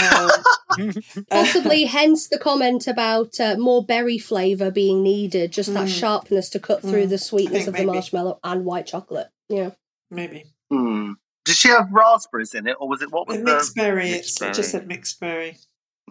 [0.00, 0.92] Um,
[1.30, 5.98] Possibly, hence the comment about uh, more berry flavour being needed, just that Mm.
[6.00, 7.10] sharpness to cut through Mm.
[7.10, 9.28] the sweetness think of the marshmallow and white chocolate.
[9.48, 9.70] Yeah.
[10.10, 11.12] maybe Hmm.
[11.44, 14.10] Did she have raspberries in it, or was it what was the mixed berry.
[14.10, 14.80] mixed It's, it just berry.
[14.82, 15.58] said mixed berry.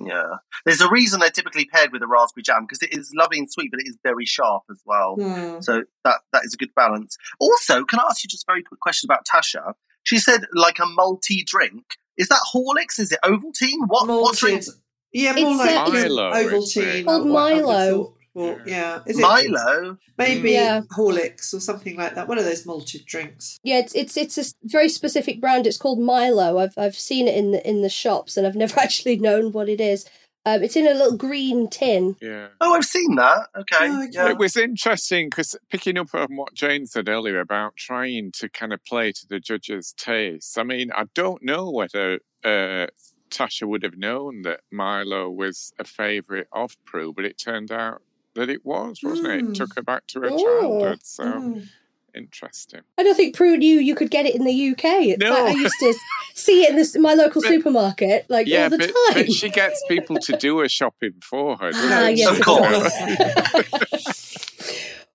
[0.01, 0.35] Yeah.
[0.65, 3.51] There's a reason they're typically paired with a raspberry jam because it is lovely and
[3.51, 5.15] sweet, but it is very sharp as well.
[5.15, 5.59] Hmm.
[5.61, 7.17] So that that is a good balance.
[7.39, 9.73] Also, can I ask you just a very quick question about Tasha?
[10.09, 11.83] She said like a multi drink.
[12.17, 12.99] Is that Horlicks?
[12.99, 13.87] Is it Ovaltine?
[13.87, 14.63] What what drink?
[14.65, 14.73] Malted.
[15.13, 16.77] Yeah, more It's, like it's- Milo, Ovaltine.
[16.87, 17.05] isn't?
[17.05, 18.03] Called or what I would have Milo.
[18.03, 18.13] thought.
[18.33, 19.97] Well, yeah, is it Milo.
[20.17, 20.81] Maybe Yeah.
[20.97, 22.27] Horlicks or something like that.
[22.27, 23.57] One of those malted drinks.
[23.63, 25.67] Yeah, it's it's it's a s- very specific brand.
[25.67, 26.57] It's called Milo.
[26.57, 29.69] I've I've seen it in the in the shops, and I've never actually known what
[29.69, 30.05] it is.
[30.55, 32.15] Um, it's in a little green tin.
[32.21, 32.47] Yeah.
[32.61, 33.49] Oh, I've seen that.
[33.55, 33.75] Okay.
[33.81, 34.07] Oh.
[34.11, 34.29] Yeah.
[34.29, 38.73] It was interesting because picking up on what Jane said earlier about trying to kind
[38.73, 40.57] of play to the judges' tastes.
[40.57, 42.87] I mean, I don't know whether uh,
[43.29, 48.01] Tasha would have known that Milo was a favourite of Prue, but it turned out
[48.35, 49.43] that it was, wasn't it?
[49.45, 49.49] Mm.
[49.49, 50.43] It took her back to her Oh.
[50.43, 50.99] childhood.
[51.03, 51.67] So Mm.
[52.15, 52.81] Interesting.
[52.97, 54.83] I don't think Prue knew you could get it in the UK.
[54.83, 55.29] It's No.
[55.31, 55.93] like I used to
[56.35, 59.25] see it in this, my local But- supermarket like yeah, all the but, time.
[59.25, 61.71] but she gets people to do her shopping for her.
[61.71, 64.15] doesn't Ah, yes, Of of course.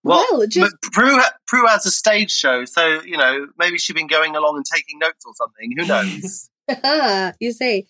[0.06, 4.06] Well, Well, just Prue, Prue has a stage show, so you know maybe she's been
[4.06, 5.72] going along and taking notes or something.
[5.78, 6.50] Who knows?
[7.40, 7.86] you see.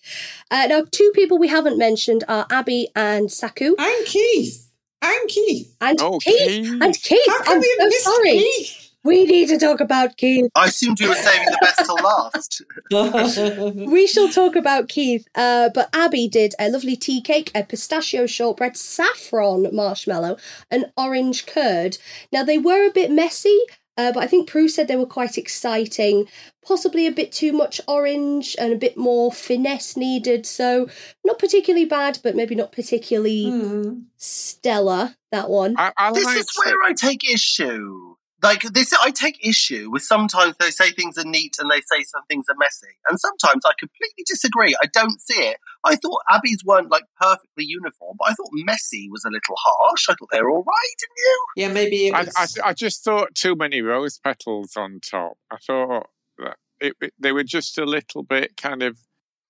[0.49, 3.75] Uh, now, two people we haven't mentioned are Abby and Saku.
[3.77, 4.71] And Keith.
[5.01, 5.75] And Keith.
[5.81, 6.47] And Oh, Keith.
[6.47, 6.81] Keith.
[6.81, 7.19] And Keith.
[7.27, 8.31] How can I'm we so missed sorry.
[8.31, 8.84] Keith?
[9.05, 10.49] We need to talk about Keith.
[10.55, 12.61] I assumed you were saving the best till last.
[13.91, 15.27] We shall talk about Keith.
[15.35, 20.37] Uh, but Abby did a lovely tea cake, a pistachio shortbread, saffron marshmallow,
[20.71, 21.97] and orange curd.
[22.31, 23.59] Now, they were a bit messy,
[23.95, 26.27] uh, but I think Prue said they were quite exciting.
[26.65, 30.47] Possibly a bit too much orange and a bit more finesse needed.
[30.47, 30.89] So,
[31.23, 33.99] not particularly bad, but maybe not particularly Hmm.
[34.17, 35.75] stellar, that one.
[35.77, 38.14] I, I this liked is where I take issue.
[38.43, 42.03] Like this, I take issue with sometimes they say things are neat and they say
[42.03, 44.75] some things are messy, and sometimes I completely disagree.
[44.81, 45.57] I don't see it.
[45.83, 50.07] I thought Abby's weren't like perfectly uniform, but I thought messy was a little harsh.
[50.09, 51.45] I thought they were all right, didn't you?
[51.55, 52.27] yeah, maybe it I.
[52.37, 55.37] I, I just thought too many rose petals on top.
[55.49, 58.97] I thought that it, it- they were just a little bit kind of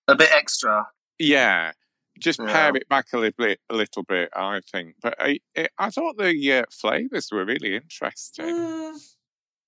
[0.07, 0.87] A bit extra.
[1.19, 1.71] yeah.
[2.19, 2.51] Just Yeah.
[2.51, 4.29] pare it back a little bit, a little bit.
[4.33, 8.55] I think, but I, it, I thought the uh, flavors were really interesting.
[8.55, 8.97] Hmm.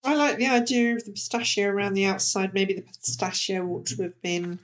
[0.04, 2.54] I like the idea of the pistachio around the outside.
[2.54, 4.60] Maybe the pistachio ought to have been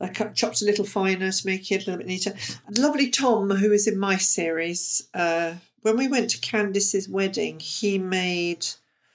[0.00, 2.34] uh, chopped a little finer to make it a little bit neater.
[2.78, 7.98] Lovely Tom, who is in my series, uh, when we went to Candice's wedding, he
[7.98, 8.66] made,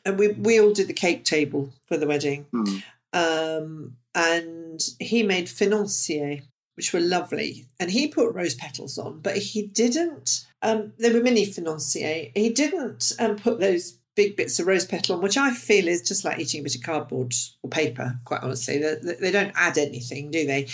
[0.03, 2.45] and we, we all did the cake table for the wedding.
[2.51, 2.77] Hmm.
[3.13, 6.41] Um, and he made financier,
[6.77, 7.65] which were lovely.
[7.79, 10.45] And he put rose petals on, but he didn't.
[10.61, 12.31] Um, they were mini financier.
[12.33, 16.01] He didn't um, put those big bits of rose petal on, which I feel is
[16.01, 18.19] just like eating a bit of cardboard or paper.
[18.25, 20.67] Quite honestly, they, they don't add anything, do they?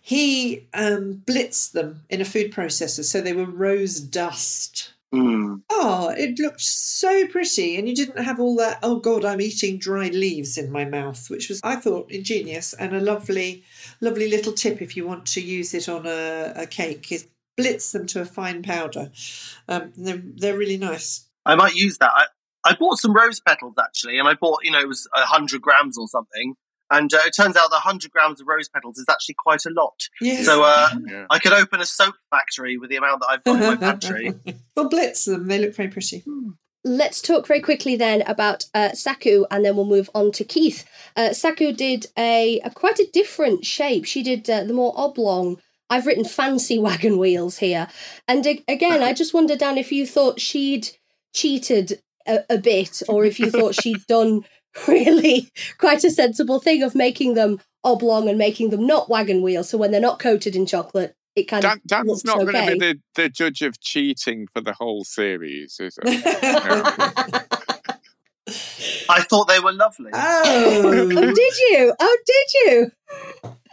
[0.00, 4.92] He um, blitzed them in a food processor, so they were rose dust.
[5.14, 5.62] Mm.
[5.70, 8.78] Oh, it looked so pretty, and you didn't have all that.
[8.82, 12.94] Oh God, I'm eating dried leaves in my mouth, which was I thought ingenious and
[12.94, 13.62] a lovely,
[14.00, 17.92] lovely little tip if you want to use it on a, a cake is blitz
[17.92, 19.10] them to a fine powder.
[19.68, 21.26] Um, they're they're really nice.
[21.44, 22.10] I might use that.
[22.14, 22.24] I,
[22.64, 25.60] I bought some rose petals actually, and I bought you know it was a hundred
[25.62, 26.54] grams or something.
[26.90, 29.70] And uh, it turns out that 100 grams of rose petals is actually quite a
[29.70, 29.92] lot.
[30.22, 30.46] Yes.
[30.46, 31.26] So uh, Yeah.
[31.28, 34.32] I could open a soap factory with the amount that I've got in my pantry.
[34.74, 35.48] well, blitz them.
[35.48, 36.24] They look very pretty.
[36.84, 40.88] Let's talk very quickly then about uh, Saku, and then we'll move on to Keith.
[41.16, 44.04] Uh, Saku did a, a quite a different shape.
[44.04, 45.60] She did uh, the more oblong.
[45.90, 47.88] I've written fancy wagon wheels here,
[48.26, 50.88] and a- again, I just wonder, Dan, if you thought she'd
[51.34, 54.44] cheated a, a bit, or if you thought she'd done
[54.88, 59.68] really quite a sensible thing of making them oblong and making them not wagon wheels.
[59.68, 62.52] So when they're not coated in chocolate, it kind Dan, of Dan's not okay.
[62.52, 67.44] going to be the, the judge of cheating for the whole series, is it?
[69.10, 70.10] I thought they were lovely.
[70.12, 71.94] Oh, oh, did you?
[71.98, 72.92] Oh, did you?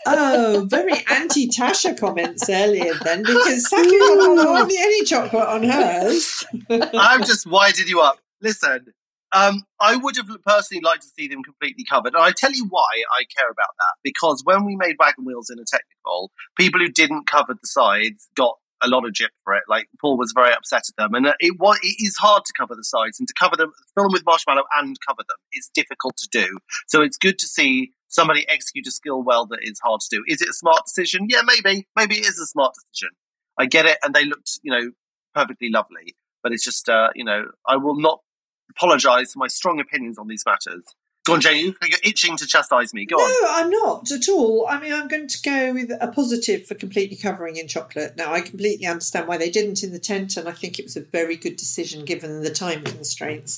[0.05, 6.45] oh, very anti Tasha comments earlier then, because Saku had hardly any chocolate on hers.
[6.69, 8.19] I'm just winding you up.
[8.41, 8.93] Listen,
[9.31, 12.13] um, I would have personally liked to see them completely covered.
[12.13, 13.95] And I tell you why I care about that.
[14.03, 18.29] Because when we made Wagon Wheels in a technical, people who didn't cover the sides
[18.35, 19.63] got a lot of jip for it.
[19.67, 22.53] Like Paul was very upset at them, and uh, it was it is hard to
[22.57, 25.37] cover the sides and to cover them, fill them with marshmallow and cover them.
[25.51, 26.57] It's difficult to do.
[26.87, 30.23] So it's good to see somebody execute a skill well that is hard to do.
[30.27, 31.27] Is it a smart decision?
[31.29, 31.87] Yeah, maybe.
[31.95, 33.15] Maybe it is a smart decision.
[33.57, 34.91] I get it, and they looked, you know,
[35.33, 36.15] perfectly lovely.
[36.43, 38.19] But it's just, uh, you know, I will not
[38.69, 40.83] apologise for my strong opinions on these matters.
[41.25, 41.73] Go on, Jane.
[41.81, 43.07] You're itching to chastise me.
[43.07, 43.27] Go on.
[43.27, 44.67] No, I'm not at all.
[44.69, 48.15] I mean, I'm going to go with a positive for completely covering in chocolate.
[48.15, 50.95] Now, I completely understand why they didn't in the tent, and I think it was
[50.95, 53.57] a very good decision given the time constraints.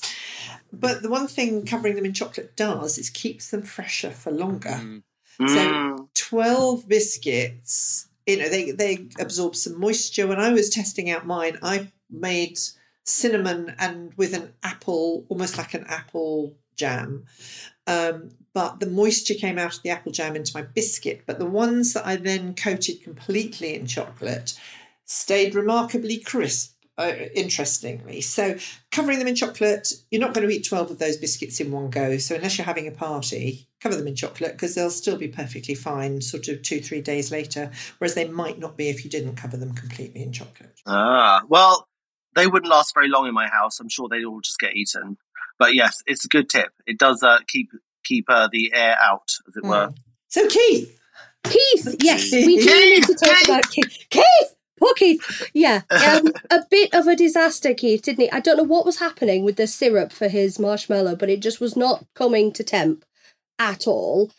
[0.71, 4.79] But the one thing covering them in chocolate does is keeps them fresher for longer.
[5.39, 5.49] Mm.
[5.49, 10.25] So 12 biscuits, you know, they, they absorb some moisture.
[10.25, 12.59] When I was testing out mine, I made
[13.07, 17.25] cinnamon and with an apple, almost like an apple jam.
[17.87, 21.23] Um, but the moisture came out of the apple jam into my biscuit.
[21.25, 24.59] But the ones that I then coated completely in chocolate
[25.05, 26.73] stayed remarkably crisp.
[26.99, 28.57] Uh, interestingly, so
[28.91, 31.91] covering them in chocolate, you're not going to eat 12 of those biscuits in one
[31.91, 32.17] go.
[32.17, 35.75] So, unless you're having a party, cover them in chocolate because they'll still be perfectly
[35.75, 39.35] fine sort of two, three days later, whereas they might not be if you didn't
[39.35, 40.81] cover them completely in chocolate.
[40.87, 41.87] Ah, well,
[42.37, 43.79] they wouldn't last very long in my house.
[43.79, 45.17] I'm sure they'd all just get eaten.
[45.59, 46.69] But yes, it's a good tip.
[46.85, 47.71] It does uh, keep
[48.05, 49.93] keep uh, the air out, as it were.
[50.29, 50.99] So, Keith,
[51.43, 53.47] Keith, yes, we do need to talk Keith!
[53.49, 54.05] about Keith.
[54.09, 54.55] Keith!
[54.79, 55.49] Poor Keith.
[55.53, 58.31] Yeah, um, a bit of a disaster, Keith, didn't he?
[58.31, 61.59] I don't know what was happening with the syrup for his marshmallow, but it just
[61.59, 63.03] was not coming to temp
[63.57, 64.31] at all.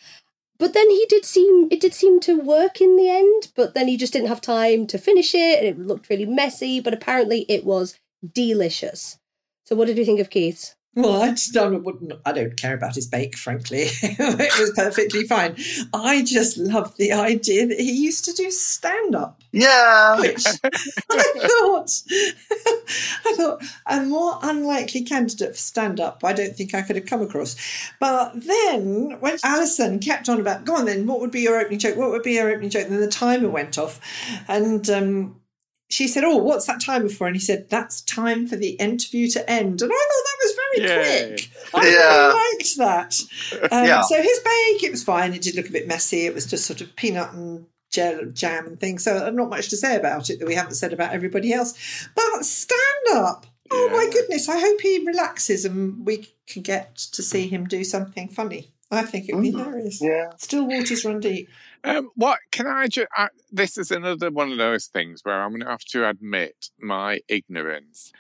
[0.58, 3.86] But then he did seem it did seem to work in the end, but then
[3.88, 6.80] he just didn't have time to finish it, and it looked really messy.
[6.80, 7.98] But apparently, it was
[8.34, 9.18] delicious.
[9.64, 10.74] So, what did you think of Keith's?
[10.98, 13.82] Well, I just don't, wouldn't, I don't care about his bake, frankly.
[14.02, 15.54] it was perfectly fine.
[15.94, 20.18] I just love the idea that he used to do stand up, Yeah.
[20.18, 20.44] which
[21.10, 21.22] I
[21.60, 26.22] thought, I thought a more unlikely candidate for stand up.
[26.24, 27.54] I don't think I could have come across.
[28.00, 31.78] But then when Alison kept on about, go on then, what would be your opening
[31.78, 31.96] joke?
[31.96, 32.86] What would be your opening joke?
[32.86, 34.00] And then the timer went off,
[34.48, 35.40] and um,
[35.90, 39.28] she said, "Oh, what's that timer for?" And he said, "That's time for the interview
[39.30, 40.47] to end." And I thought that was
[40.82, 41.28] very Yay.
[41.36, 41.50] quick.
[41.74, 42.16] I Yeah.
[42.26, 43.14] really liked that.
[43.72, 44.02] Um, Yeah.
[44.02, 45.34] So his bake, it was fine.
[45.34, 46.26] It did look a bit messy.
[46.26, 49.04] It was just sort of peanut and gel, jam and things.
[49.04, 52.08] So uh, not much to say about it that we haven't said about everybody else.
[52.14, 52.80] But stand
[53.12, 53.46] up.
[53.70, 54.48] Oh my goodness!
[54.48, 58.72] I hope he relaxes and we can get to see him do something funny.
[58.90, 60.00] I think it would be hilarious.
[60.00, 60.30] Yeah.
[60.38, 61.50] Still waters run deep.
[61.84, 63.08] Um, what can I just?
[63.14, 66.70] I, this is another one of those things where I'm going to have to admit
[66.80, 68.10] my ignorance.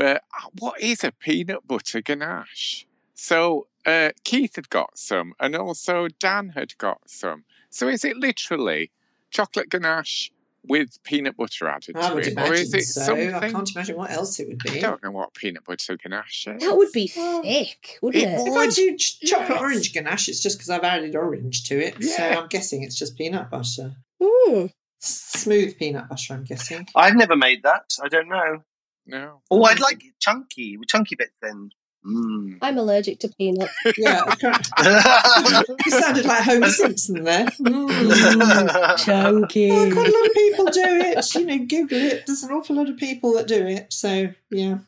[0.00, 2.86] But uh, what is a peanut butter ganache?
[3.12, 7.44] So uh, Keith had got some, and also Dan had got some.
[7.68, 8.92] So is it literally
[9.30, 10.32] chocolate ganache
[10.66, 13.02] with peanut butter added I to would it, imagine or is it so.
[13.02, 13.34] something?
[13.34, 14.78] I can't imagine what else it would be.
[14.78, 16.62] I don't know what peanut butter ganache is.
[16.62, 18.48] That would be thick, wouldn't it it?
[18.48, 19.60] If I do ch- chocolate Yes.
[19.60, 22.02] orange ganache, it's just because I've added orange to it.
[22.02, 23.96] So I'm guessing it's just peanut butter.
[24.18, 24.72] Mm.
[25.02, 26.88] S- Smooth peanut butter, I'm guessing.
[26.96, 27.98] I've never made that.
[28.02, 28.64] I don't know.
[29.06, 29.40] No.
[29.50, 31.70] Oh, I'd like chunky with chunky bits in.
[32.06, 32.58] Mm.
[32.62, 33.72] I'm allergic to peanuts.
[33.98, 34.22] Yeah,
[35.84, 37.46] you sounded like Homer Simpson there.
[37.60, 38.98] Mm.
[39.04, 39.70] Chunky.
[39.70, 41.34] Oh, quite a lot of people do it.
[41.34, 42.24] You know, Google it.
[42.26, 43.92] There's an awful lot of people that do it.
[43.92, 44.78] So, yeah.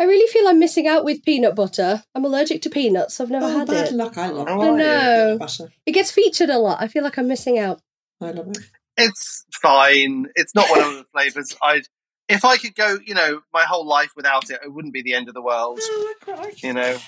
[0.00, 2.02] I really feel I'm missing out with peanut butter.
[2.16, 3.20] I'm allergic to peanuts.
[3.20, 3.94] I've never Oh, had bad it.
[3.94, 4.18] luck.
[4.18, 5.36] I love Oh, I know.
[5.38, 5.68] butter.
[5.86, 6.82] It gets featured a lot.
[6.82, 7.80] I feel like I'm missing out.
[8.20, 8.58] I love it.
[8.96, 10.26] it's fine.
[10.34, 11.56] It's not one of the flavors.
[11.62, 11.86] I'd
[12.28, 15.14] if I could go, you know, my whole life without it, it wouldn't be the
[15.14, 15.78] end of the world.
[15.78, 16.62] No, I quite like.
[16.62, 16.98] You know.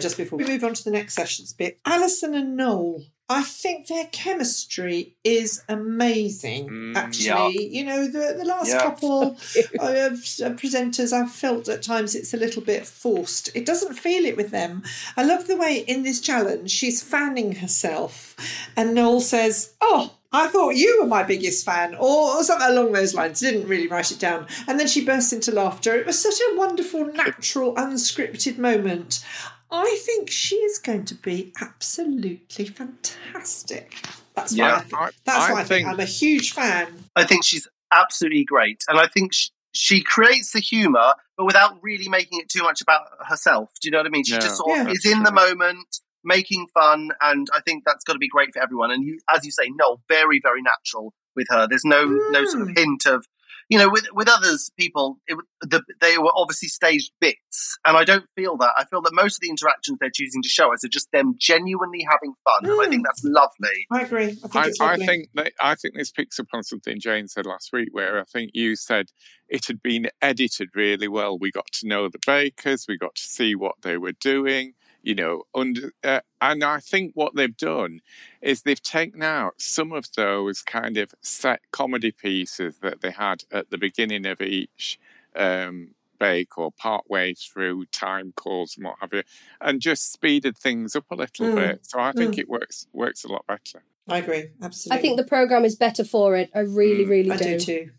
[0.00, 3.04] Just before we move on to the next sessions bit, Alison and Noel.
[3.30, 6.68] I think their chemistry is amazing.
[6.68, 8.82] Mm, actually, you know, the the last Yeah.
[8.82, 9.36] couple of
[9.78, 13.50] uh, presenters, I've felt at times it's a little bit forced.
[13.54, 14.82] It doesn't feel it with them.
[15.16, 18.34] I love the way in this challenge she's fanning herself,
[18.76, 22.92] and Noel says, "Oh." I thought you were my biggest fan, or, or something along
[22.92, 23.40] those lines.
[23.40, 24.46] Didn't really write it down.
[24.66, 25.94] And then she burst into laughter.
[25.94, 29.24] It was such a wonderful, natural, unscripted moment.
[29.70, 33.94] I think she is going to be absolutely fantastic.
[34.34, 34.94] That's what Yeah, I think.
[34.94, 35.68] I- That's I what I think.
[35.86, 37.04] think- I'm a huge fan.
[37.16, 41.82] I think she's absolutely great, and I think she, she creates the humor, but without
[41.82, 43.70] really making it too much about herself.
[43.80, 44.24] Do you know what I mean?
[44.24, 44.92] She Yeah, just sort of Yeah.
[44.92, 48.62] is in the moment, making fun, and I think that's got to be great for
[48.62, 48.90] everyone.
[48.92, 51.66] And you, as you say, no, very, very natural with her.
[51.68, 52.78] There's no no sort of Mm.
[52.78, 53.24] hint of.
[53.70, 58.04] You know, with with others people, it, the, they were obviously staged bits, and I
[58.04, 58.72] don't feel that.
[58.78, 61.34] I feel that most of the interactions they're choosing to show us are just them
[61.38, 63.78] genuinely having fun, and I think that's lovely.
[63.90, 64.30] I agree.
[64.42, 67.28] I think I, it's I think that, I think this picks up on something Jane
[67.28, 69.08] said last week, where I think you said
[69.50, 71.38] it had been edited really well.
[71.38, 74.72] We got to know the bakers, we got to see what they were doing,
[75.02, 78.00] you know, under, uh, and I think what they've done
[78.42, 83.44] is they've taken out some of those kind of set comedy pieces that they had
[83.52, 84.98] at the beginning of each
[85.36, 89.22] um, bake or partway through time calls and what have you,
[89.60, 91.54] and just speeded things up a little Mm.
[91.54, 91.86] bit.
[91.86, 92.38] So I think Mm.
[92.40, 93.84] it works works a lot better.
[94.08, 94.50] I agree.
[94.60, 94.98] Absolutely.
[94.98, 96.50] I think the program is better for it.
[96.54, 97.08] I really, Mm.
[97.08, 97.58] really I do do.
[97.60, 97.90] too.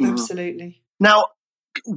[0.00, 0.12] Mhm.
[0.12, 0.82] Absolutely.
[1.00, 1.28] Now, was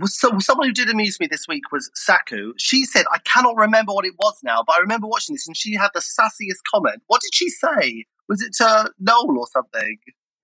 [0.06, 2.54] so, someone who did amuse me this week was Saku.
[2.58, 5.58] She said, I cannot remember what it was now, but I remember watching this and
[5.58, 7.02] she had the sassiest comment.
[7.08, 8.06] What did she say?
[8.28, 9.98] Was it to Noel or something?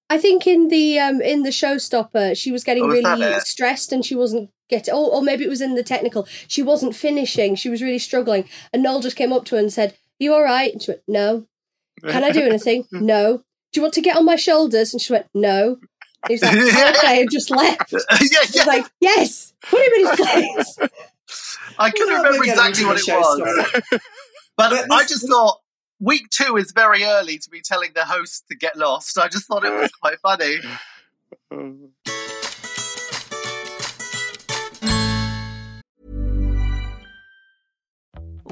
[0.10, 3.92] I think in the um in the showstopper, she was getting Oh, was really stressed
[3.92, 4.94] and she wasn't getting.
[4.94, 6.28] Oh, or maybe it was in the technical.
[6.48, 7.56] She wasn't finishing.
[7.56, 8.48] She was really struggling.
[8.72, 11.02] And Noel just came up to her and said, "You all right?" And she went,
[11.08, 11.48] "No."
[12.04, 12.86] Can I do anything?
[12.92, 13.38] no.
[13.72, 14.94] Do you want to get on my shoulders?
[14.94, 15.78] And she went, No.
[16.28, 17.92] He's like, okay, and just left.
[17.94, 18.00] yeah,
[18.32, 18.40] yeah.
[18.40, 20.80] was like, yes, put him in his place.
[21.80, 24.00] I couldn't remember exactly what it was.
[24.58, 25.60] But But I just thought
[26.00, 29.18] week two is very early to be telling the host to get lost.
[29.18, 30.60] I just thought it was quite funny.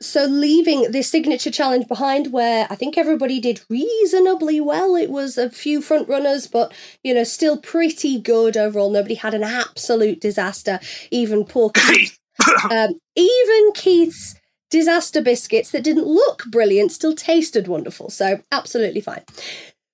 [0.00, 4.94] So, leaving the signature challenge behind, where I think everybody did reasonably well.
[4.94, 6.72] It was a few front runners, but
[7.02, 8.90] you know, still pretty good overall.
[8.90, 10.78] Nobody had an absolute disaster.
[11.10, 12.16] Even poor Keith.
[12.70, 14.36] um, even Keith's
[14.70, 18.08] disaster biscuits that didn't look brilliant still tasted wonderful.
[18.08, 19.22] So, absolutely fine.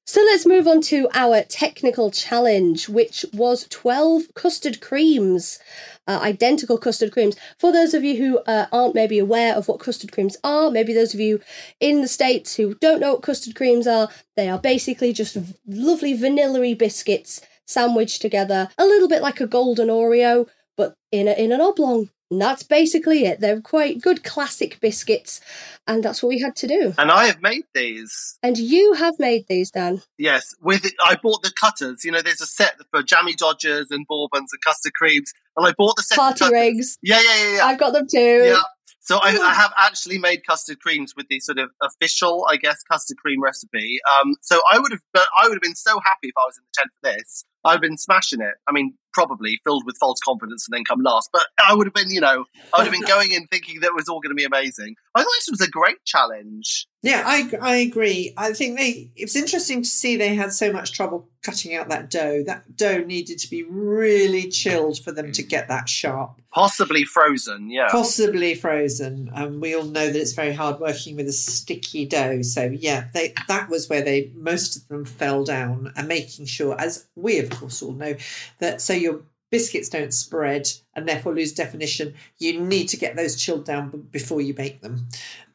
[0.06, 5.58] So let's move on to our technical challenge, which was 12 custard creams,
[6.06, 7.36] uh, identical custard creams.
[7.58, 10.92] For those of you who uh, aren't maybe aware of what custard creams are, maybe
[10.92, 11.40] those of you
[11.80, 16.12] in the States who don't know what custard creams are, they are basically just lovely
[16.12, 20.46] vanilla biscuits sandwiched together, a little bit like a golden Oreo,
[20.76, 22.10] but in, a, in an oblong.
[22.30, 23.40] And that's basically it.
[23.40, 25.40] They're quite good classic biscuits,
[25.86, 26.94] and that's what we had to do.
[26.96, 28.38] And I have made these.
[28.42, 30.02] And you have made these, Dan.
[30.18, 32.04] Yes, with it, I bought the cutters.
[32.04, 35.72] You know, there's a set for jammy dodgers and bourbons and custard creams, and I
[35.76, 36.18] bought the set.
[36.18, 36.98] of Party rigs.
[37.02, 37.66] Yeah, yeah, yeah, yeah.
[37.66, 38.42] I've got them too.
[38.44, 38.62] Yeah.
[39.00, 42.82] So I, I have actually made custard creams with the sort of official, I guess,
[42.90, 43.98] custard cream recipe.
[44.10, 46.56] Um, so I would have, but I would have been so happy if I was
[46.56, 47.44] in the tent for this.
[47.64, 48.54] I'd been smashing it.
[48.68, 51.30] I mean, probably filled with false confidence and then come last.
[51.32, 53.86] But I would have been, you know, I would have been going in thinking that
[53.86, 54.96] it was all going to be amazing.
[55.14, 56.86] I thought this was a great challenge.
[57.02, 58.32] Yeah, I, I agree.
[58.36, 59.12] I think they.
[59.14, 62.42] It's interesting to see they had so much trouble cutting out that dough.
[62.44, 65.48] That dough needed to be really chilled for them to mm.
[65.48, 66.40] get that sharp.
[66.50, 67.88] Possibly frozen, yeah.
[67.90, 69.30] Possibly frozen.
[69.34, 72.40] And we all know that it's very hard working with a sticky dough.
[72.40, 76.74] So yeah, they that was where they most of them fell down and making sure,
[76.80, 78.14] as we of course all know,
[78.58, 83.36] that so your biscuits don't spread and therefore lose definition, you need to get those
[83.36, 85.06] chilled down before you bake them.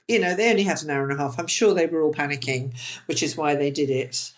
[0.07, 1.37] You know, they only had an hour and a half.
[1.37, 2.73] I'm sure they were all panicking,
[3.07, 4.31] which is why they did it.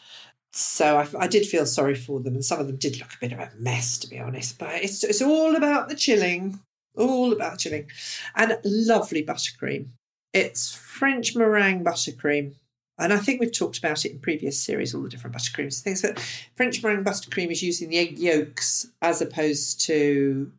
[0.54, 3.20] So I, I did feel sorry for them, and some of them did look a
[3.22, 4.58] bit of a mess, to be honest.
[4.58, 6.60] But it's it's all about the chilling,
[6.98, 7.90] all about chilling,
[8.36, 9.88] and lovely buttercream.
[10.34, 12.56] It's French meringue buttercream,
[13.02, 15.60] and I think we've talked about it in previous series, all the different buttercreams.
[15.60, 16.20] and Things But
[16.56, 20.52] French meringue buttercream is using the egg yolks as opposed to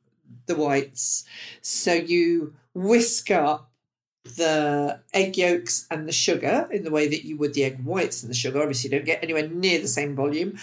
[0.46, 1.24] the whites.
[1.60, 3.70] So you whisk up
[4.24, 8.22] the egg yolks and the sugar in the way that you would the egg whites
[8.22, 8.60] and the sugar.
[8.60, 10.58] Obviously, you don't get anywhere near the same volume,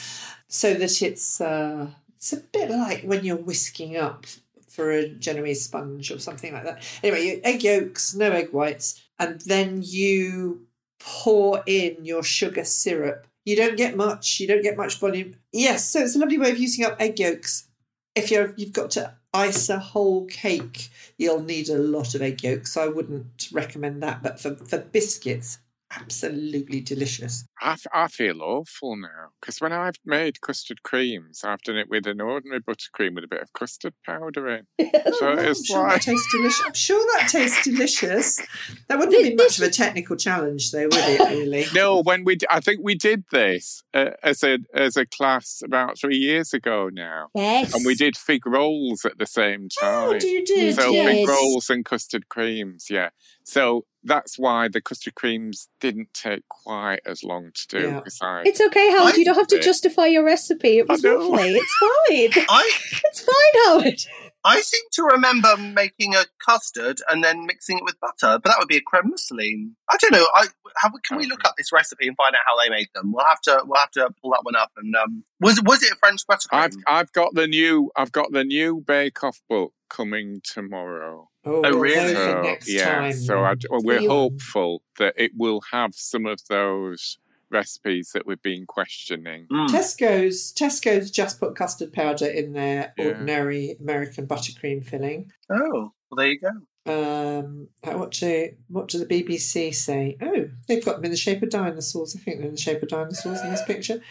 [0.47, 4.25] so that it's uh, it's a bit like when you're whisking up
[4.67, 6.83] for a Genoese sponge or something like that.
[7.03, 10.65] Anyway, egg yolks, no egg whites, and then you
[10.99, 13.25] pour in your sugar syrup.
[13.45, 14.39] You don't get much.
[14.39, 15.35] You don't get much volume.
[15.51, 17.67] Yes, so it's a lovely way of using up egg yolks.
[18.15, 22.43] If you're you've got to ice a whole cake, you'll need a lot of egg
[22.43, 22.77] yolks.
[22.77, 24.21] I wouldn't recommend that.
[24.21, 25.59] But for, for biscuits,
[25.91, 27.45] absolutely delicious.
[27.61, 31.89] I, f- I feel awful now because when I've made custard creams, I've done it
[31.89, 34.67] with an ordinary buttercream with a bit of custard powder in.
[35.19, 36.63] So I'm it's sure that like, tastes delicious.
[36.65, 38.41] I'm sure that tastes delicious.
[38.87, 41.19] That wouldn't be much of a technical challenge, though, would it?
[41.29, 41.65] Really?
[41.75, 45.61] no, when we, d- I think we did this uh, as a as a class
[45.63, 47.73] about three years ago now, Yes.
[47.73, 50.09] and we did fig rolls at the same time.
[50.09, 50.75] Oh, you did.
[50.75, 51.07] so yes.
[51.09, 53.09] fig rolls and custard creams, yeah.
[53.43, 57.79] So that's why the custard creams didn't take quite as long to do.
[57.79, 57.95] Yeah.
[57.97, 59.13] because I- It's okay, Howard.
[59.13, 60.77] I You don't have to think- justify your recipe.
[60.79, 61.55] It was lovely.
[61.55, 62.45] It's fine.
[62.49, 62.71] I
[63.05, 63.99] It's fine, Howard.
[64.45, 68.55] I seem to remember making a custard and then mixing it with butter, but that
[68.57, 69.71] would be a creme mousseline.
[69.89, 70.25] I don't know.
[70.33, 70.47] I
[70.77, 73.11] have, can we look up this recipe and find out how they made them?
[73.11, 74.71] We'll have to we'll have to pull that one up.
[74.77, 76.47] And um, was was it a French buttercream?
[76.53, 81.29] I've I've got the new I've got the new Bake Off book coming tomorrow.
[81.45, 82.13] Oh, Oh, really?
[82.13, 83.11] So next yeah, time.
[83.13, 87.17] so I, well, we're You- hopeful that it will have some of those
[87.51, 89.47] recipes that we've been questioning.
[89.51, 89.67] Mm.
[89.69, 93.05] Tesco's Tesco's just put custard powder in their Yeah.
[93.05, 95.31] ordinary American buttercream filling.
[95.49, 96.51] Oh, well, there you go.
[96.85, 100.17] Um, what do what do the BBC say?
[100.21, 102.15] Oh, they've got them in the shape of dinosaurs.
[102.15, 104.01] I think they're in the shape of dinosaurs in this picture.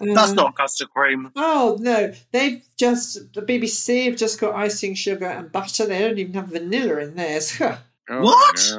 [0.00, 1.30] That's Um, not custard cream.
[1.36, 5.86] Oh no, they've just the BBC have just got icing sugar and butter.
[5.86, 7.60] They don't even have vanilla in theirs.
[8.10, 8.68] Oh, What?
[8.76, 8.78] no.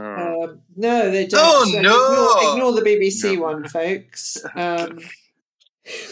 [0.76, 1.40] No, they don't.
[1.44, 1.92] Oh, So no!
[2.42, 3.42] Ignore, ignore the BBC No.
[3.42, 4.38] one, folks.
[4.56, 5.00] Um,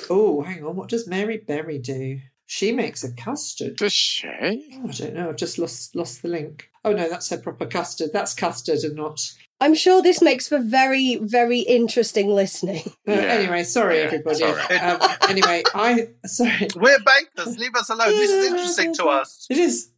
[0.10, 0.76] oh, hang on.
[0.76, 2.20] What does Mary Berry do?
[2.46, 3.78] She makes a custard.
[3.78, 4.28] Does she?
[4.28, 5.30] Oh, I don't know.
[5.30, 6.70] I've just lost lost the link.
[6.86, 8.12] Oh no, that's her proper custard.
[8.14, 9.20] That's custard and not.
[9.62, 12.84] I'm sure this makes for very, very interesting listening.
[13.08, 14.40] Uh, Anyway, sorry Yeah, everybody.
[14.40, 14.78] sorry.
[14.78, 15.00] Um,
[15.30, 16.68] anyway, I sorry.
[16.76, 17.58] We're bankers.
[17.58, 18.10] Leave us alone.
[18.10, 19.48] This is interesting to us.
[19.50, 19.90] It is.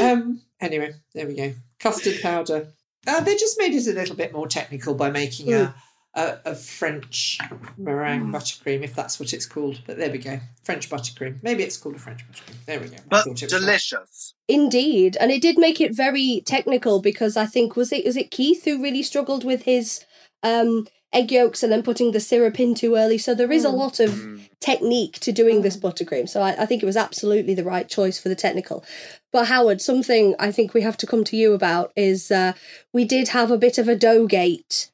[0.00, 1.54] Um, anyway, there we go.
[1.80, 2.68] Custard powder.
[3.06, 5.74] Uh, they just made it a little bit more technical by making a,
[6.14, 7.38] a, a French
[7.76, 9.80] meringue buttercream, if that's what it's called.
[9.86, 10.38] But there we go.
[10.62, 11.42] French buttercream.
[11.42, 12.64] Maybe it's called a French buttercream.
[12.66, 12.96] There we go.
[12.96, 14.34] I But thought it delicious.
[14.48, 18.30] Indeed, and it did make it very technical because I think was it was it
[18.30, 20.04] Keith who really struggled with his
[20.42, 23.18] um, egg yolks and then putting the syrup in too early.
[23.18, 24.48] So there is a lot of Mm.
[24.60, 26.28] technique to doing this buttercream.
[26.28, 28.84] So I, I think it was absolutely the right choice for the technical.
[29.32, 32.52] But Howard, something I think we have to come to you about is uh,
[32.92, 34.90] we did have a bit of a dough gate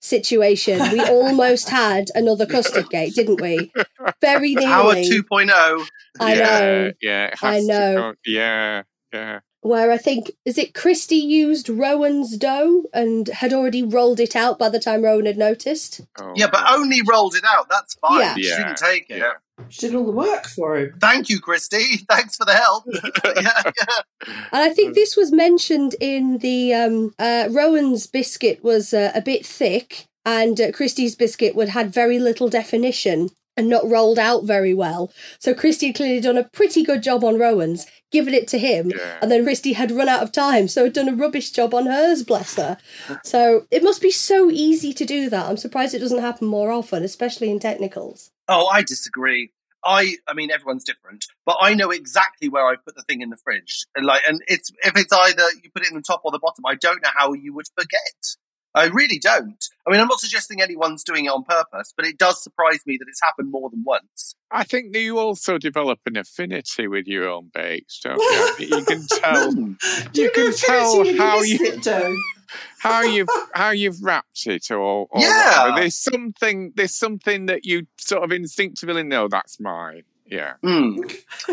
[0.00, 0.80] situation.
[0.92, 3.72] We almost had another custard gate, didn't we?
[4.20, 4.66] Very nearly.
[4.66, 5.22] Howard nearly.
[5.22, 5.86] 2.0.
[6.20, 6.92] I yeah, know.
[7.00, 7.94] Yeah, it I has to know.
[7.96, 9.40] go- yeah, yeah.
[9.62, 14.58] Where I think is it Cristy used Rowan's dough and had already rolled it out
[14.58, 16.00] by the time Rowan had noticed.
[16.20, 17.68] Oh, Yeah, but only rolled it out.
[17.68, 18.20] That's fine.
[18.20, 18.34] Yeah.
[18.34, 18.58] She Yeah.
[18.58, 19.18] didn't take it.
[19.18, 19.32] Yeah.
[19.68, 20.94] She did all the work for him.
[21.00, 22.04] Thank you, Cristy.
[22.08, 22.84] Thanks for the help.
[23.24, 24.00] yeah, yeah.
[24.26, 29.20] And I think this was mentioned in the um, uh, Rowan's biscuit was uh, a
[29.20, 34.44] bit thick, and uh, Cristy's biscuit would had very little definition and not rolled out
[34.44, 35.12] very well.
[35.38, 38.90] So Cristy had clearly done a pretty good job on Rowan's, given it to him,
[38.90, 39.18] Yeah.
[39.20, 41.86] and then Cristy had run out of time, so had done a rubbish job on
[41.86, 42.22] hers.
[42.22, 42.78] Bless her.
[43.24, 45.48] So it must be so easy to do that.
[45.48, 48.30] I'm surprised it doesn't happen more often, especially in technicals.
[48.48, 49.50] Oh, I disagree.
[49.84, 53.30] I, I mean, everyone's different, but I know exactly where I put the thing in
[53.30, 53.84] the fridge.
[53.96, 56.38] And like, and it's if it's either you put it in the top or the
[56.38, 56.64] bottom.
[56.66, 58.36] I don't know how you would forget.
[58.74, 59.62] I really don't.
[59.86, 62.96] I mean, I'm not suggesting anyone's doing it on purpose, but it does surprise me
[62.98, 64.34] that it's happened more than once.
[64.50, 68.18] I think that you also develop an affinity with your own bakes, don't
[68.58, 68.66] you?
[68.78, 69.52] You can tell.
[69.52, 69.72] Hmm.
[70.12, 72.16] Do You can tell how you- biscuit dough?
[72.80, 75.62] how you've how you've wrapped it or, or Yeah.
[75.62, 75.80] whatever.
[75.80, 80.96] there's something there's something that you sort of instinctively know that's mine yeah Mm.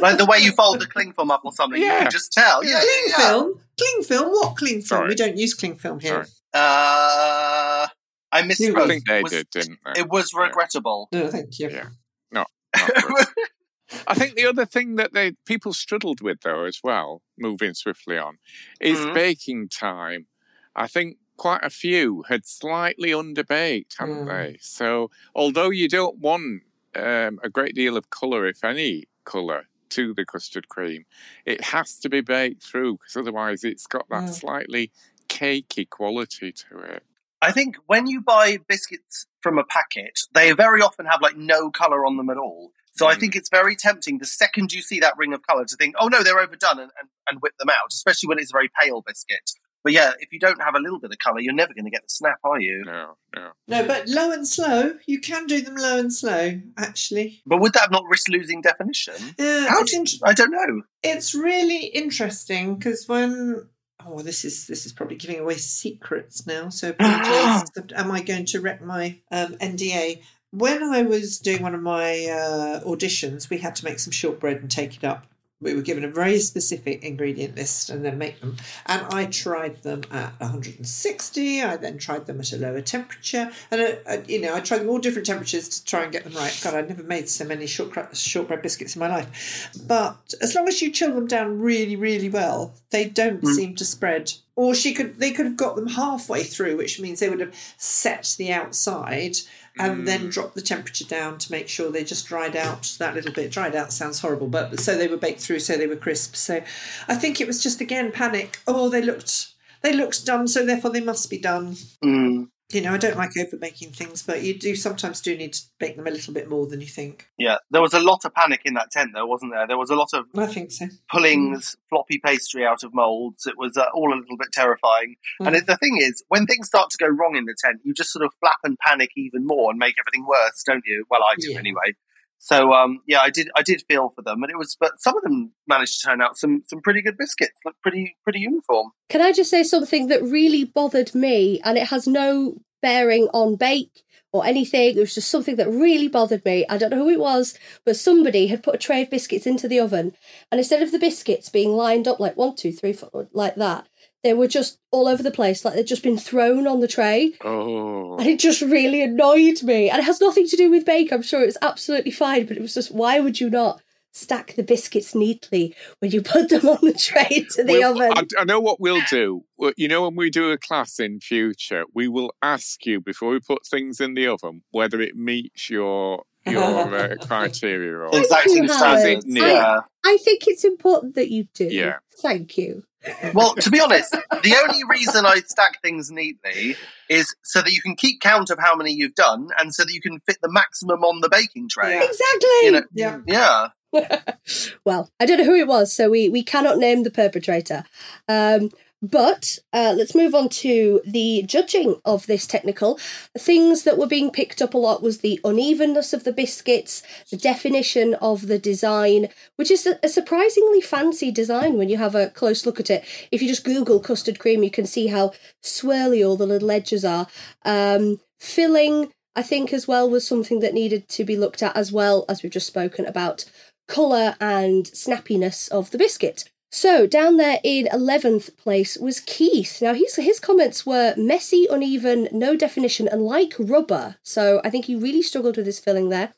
[0.01, 2.03] like the way you fold the cling film up or something, you Yeah.
[2.03, 2.63] can just tell.
[2.63, 3.27] Yeah, Cling yeah, yeah.
[3.29, 3.59] film?
[3.77, 4.29] Cling film?
[4.31, 4.83] What cling film?
[4.83, 5.07] Sorry.
[5.09, 6.25] We don't use cling film here.
[6.25, 6.27] Sorry.
[6.53, 7.87] Uh,
[8.31, 8.77] I misspoke.
[8.83, 10.41] I think they It was- did didn't they It was Yeah.
[10.43, 11.09] regrettable.
[11.11, 11.69] No, thank you.
[11.69, 11.89] Yeah.
[12.31, 13.25] Not good.
[14.07, 18.17] I think the other thing that they people struggled with though as well, moving swiftly
[18.17, 18.37] on,
[18.79, 19.13] is Mhm.
[19.15, 20.27] baking time.
[20.75, 24.27] I think quite a few had slightly underbaked, haven't Mm.
[24.27, 24.57] they?
[24.61, 26.63] So although you don't want
[26.95, 31.05] um, a great deal of colour, if any colour, to the custard cream,
[31.45, 34.29] it has to be baked through because otherwise it's got that Mm.
[34.29, 34.91] slightly
[35.27, 37.03] cakey quality to it.
[37.41, 41.71] I think when you buy biscuits from a packet, they very often have like no
[41.71, 42.71] color on them at all.
[42.93, 43.19] So I Mm.
[43.19, 46.07] think it's very tempting the second you see that ring of color to think, oh
[46.09, 49.01] no, they're overdone and, and, and whip them out, especially when it's a very pale
[49.01, 49.51] biscuit.
[49.83, 51.91] But yeah, if you don't have a little bit of color, you're never going to
[51.91, 52.83] get the snap, are you?
[52.85, 53.51] No, no.
[53.67, 54.97] No, but low and slow.
[55.05, 57.41] You can do them low and slow, actually.
[57.45, 59.13] But would that not risk losing definition?
[59.37, 60.81] Yeah, How do in- I don't know.
[61.03, 63.67] it's really interesting because when
[64.05, 66.69] oh this is this is probably giving away secrets now.
[66.69, 67.69] So apologies.
[67.95, 70.21] Am I going to wreck my um, NDA?
[70.51, 74.57] When I was doing one of my uh, auditions, we had to make some shortbread
[74.57, 75.27] and take it up.
[75.61, 78.55] We were given a very specific ingredient list and then make them.
[78.85, 81.61] And I tried them at 160.
[81.61, 84.79] I then tried them at a lower temperature, and uh, uh, you know I tried
[84.79, 86.57] them all different temperatures to try and get them right.
[86.63, 89.69] God, I'd never made so many shortbread shortbread biscuits in my life.
[89.85, 93.85] But as long as you chill them down really, really well, they don't seem to
[93.85, 94.33] spread.
[94.55, 97.55] Or she could, they could have got them halfway through, which means they would have
[97.77, 99.37] set the outside
[99.79, 103.31] and then drop the temperature down to make sure they just dried out that little
[103.31, 103.51] bit.
[103.51, 106.35] Dried out sounds horrible, but so they were baked through, so they were crisp.
[106.35, 106.61] So
[107.07, 108.59] I think it was just again panic.
[108.67, 111.77] Oh, they looked, they looked done, so therefore they must be done.
[112.03, 115.53] Mm, You know, I don't like over making things, but you do sometimes do need
[115.53, 117.27] to bake them a little bit more than you think.
[117.37, 119.65] yeah, there was a lot of panic in that tent, though, wasn't there?
[119.67, 120.85] There was a lot of I think so.
[121.11, 123.47] pullings, floppy pastry out of molds.
[123.47, 125.15] It was uh, all a little bit terrifying.
[125.39, 125.57] And Mm.
[125.59, 128.11] it, the thing is, when things start to go wrong in the tent, you just
[128.11, 131.05] sort of flap and panic even more and make everything worse, don't you?
[131.09, 131.59] Well, I do Yeah.
[131.59, 131.95] anyway.
[132.39, 133.49] So um, yeah, I did.
[133.55, 134.75] I did feel for them, and it was.
[134.79, 137.59] But some of them managed to turn out some some pretty good biscuits.
[137.65, 138.91] Look pretty pretty uniform.
[139.09, 143.57] Can I just say something that really bothered me, and it has no bearing on
[143.57, 144.95] bake or anything?
[144.95, 146.65] It was just something that really bothered me.
[146.69, 149.67] I don't know who it was, but somebody had put a tray of biscuits into
[149.67, 150.15] the oven,
[150.49, 153.89] and instead of the biscuits being lined up like one, two, three, four, like that,
[154.23, 157.33] they were just all over the place, like they'd just been thrown on the tray.
[157.43, 159.89] Oh, And it just really annoyed me.
[159.89, 161.11] And it has nothing to do with bake.
[161.11, 164.63] I'm sure it's absolutely fine, but it was just why would you not stack the
[164.63, 168.11] biscuits neatly when you put them on the tray into the Well, oven?
[168.37, 169.45] I, I know what we'll do.
[169.77, 173.39] You know, when we do a class in future, we will ask you before we
[173.39, 176.63] put things in the oven whether it meets your your
[176.95, 177.93] uh, criteria.
[177.97, 179.25] Or Exacting you, standards.
[179.25, 179.51] Howard.
[179.53, 179.79] Yeah.
[180.05, 181.65] I think it's important that you do.
[181.65, 181.97] Yeah.
[182.21, 182.83] Thank you.
[183.33, 186.75] Well, to be honest, the only reason I stack things neatly
[187.09, 189.93] is so that you can keep count of how many you've done, and so that
[189.93, 191.95] you can fit the maximum on the baking tray.
[191.95, 192.03] Yeah.
[192.03, 192.49] Exactly.
[192.63, 193.19] You know, Yeah.
[193.25, 193.67] yeah.
[194.85, 197.85] well, I don't know who it was, so we, we cannot name the perpetrator.
[198.27, 198.69] Um,
[199.01, 202.99] but uh, let's move on to the judging of this technical.
[203.37, 207.37] Things that were being picked up a lot was the unevenness of the biscuits, the
[207.37, 212.29] definition of the design, which is a, a surprisingly fancy design when you have a
[212.29, 213.05] close look at it.
[213.31, 215.31] If you just Google custard cream, you can see how
[215.63, 217.27] swirly all the little edges are.
[217.63, 221.91] Um, filling, I think, as well, was something that needed to be looked at, as
[221.91, 223.45] well as we've just spoken about
[223.87, 226.49] colour and snappiness of the biscuit.
[226.71, 229.81] So down there in 11th place was Keith.
[229.81, 234.17] Now his his comments were messy, uneven, no definition, and like rubber.
[234.23, 236.33] So I think he really struggled with his filling there.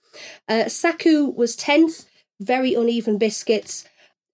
[0.48, 2.06] Uh, Saku was 10th,
[2.40, 3.86] very uneven biscuits.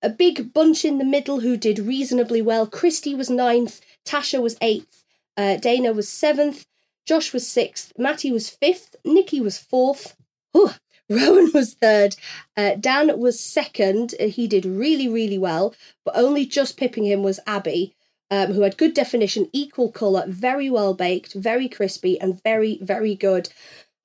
[0.04, 2.68] A big bunch in the middle who did reasonably well.
[2.68, 5.04] Cristy was 9th, Tasha was 8th,
[5.36, 6.66] uh, Dana was 7th,
[7.06, 10.14] Josh was 6th, Matty was 5th, Nicky was 4th.
[10.52, 10.72] Whew.
[11.10, 12.16] Rowan was third.
[12.56, 14.14] Uh, Dan was second.
[14.20, 17.94] Uh, he did really, really well, but only just pipping him was Abbi,
[18.30, 23.16] um, who had good definition, equal colour, very well baked, very crispy, and very, very
[23.16, 23.50] good.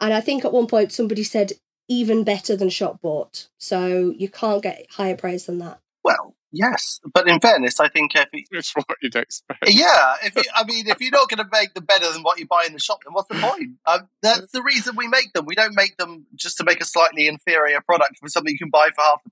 [0.01, 1.53] And I think at one point somebody said
[1.89, 3.49] even better than shop bought.
[3.59, 5.81] So you can't get higher praise than that.
[6.05, 9.69] Well, yes, but in fairness, I think if it, It's what you'd expect.
[9.69, 12.39] yeah, if you, I mean, if you're not going to make them better than what
[12.39, 13.77] you buy in the shop, then what's the point?
[13.87, 15.45] Um, that's the reason we make them.
[15.47, 18.71] We don't make them just to make a slightly inferior product for something you can
[18.71, 19.31] buy for half the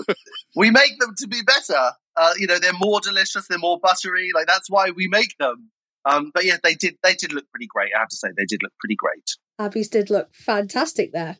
[0.00, 0.16] price.
[0.56, 1.92] we make them to be better.
[2.16, 4.30] Uh, you know, they're more delicious, they're more buttery.
[4.34, 5.70] Like that's why we make them.
[6.04, 6.96] Um, but yeah, they did.
[7.02, 7.90] They did look pretty great.
[7.96, 9.36] I have to say, they did look pretty great.
[9.60, 11.36] Abbi's did look fantastic there.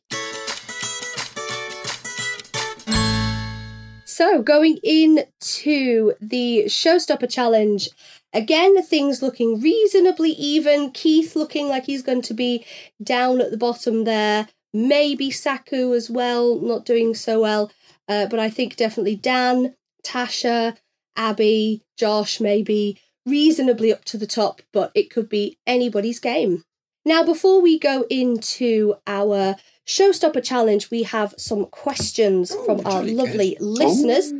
[4.12, 7.88] So, going into the Showstopper Challenge,
[8.34, 10.90] again, things looking reasonably even.
[10.90, 12.62] Keith looking like he's going to be
[13.02, 14.48] down at the bottom there.
[14.74, 17.72] Maybe Saku as well, not doing so well.
[18.06, 20.76] Uh, but I think definitely Dan, Tasha,
[21.16, 26.64] Abbi, Josh, maybe reasonably up to the top, but it could be anybody's game.
[27.06, 29.56] Now, before we go into our
[29.86, 33.66] Showstopper Challenge, we have some questions from our lovely good.
[33.66, 34.32] listeners.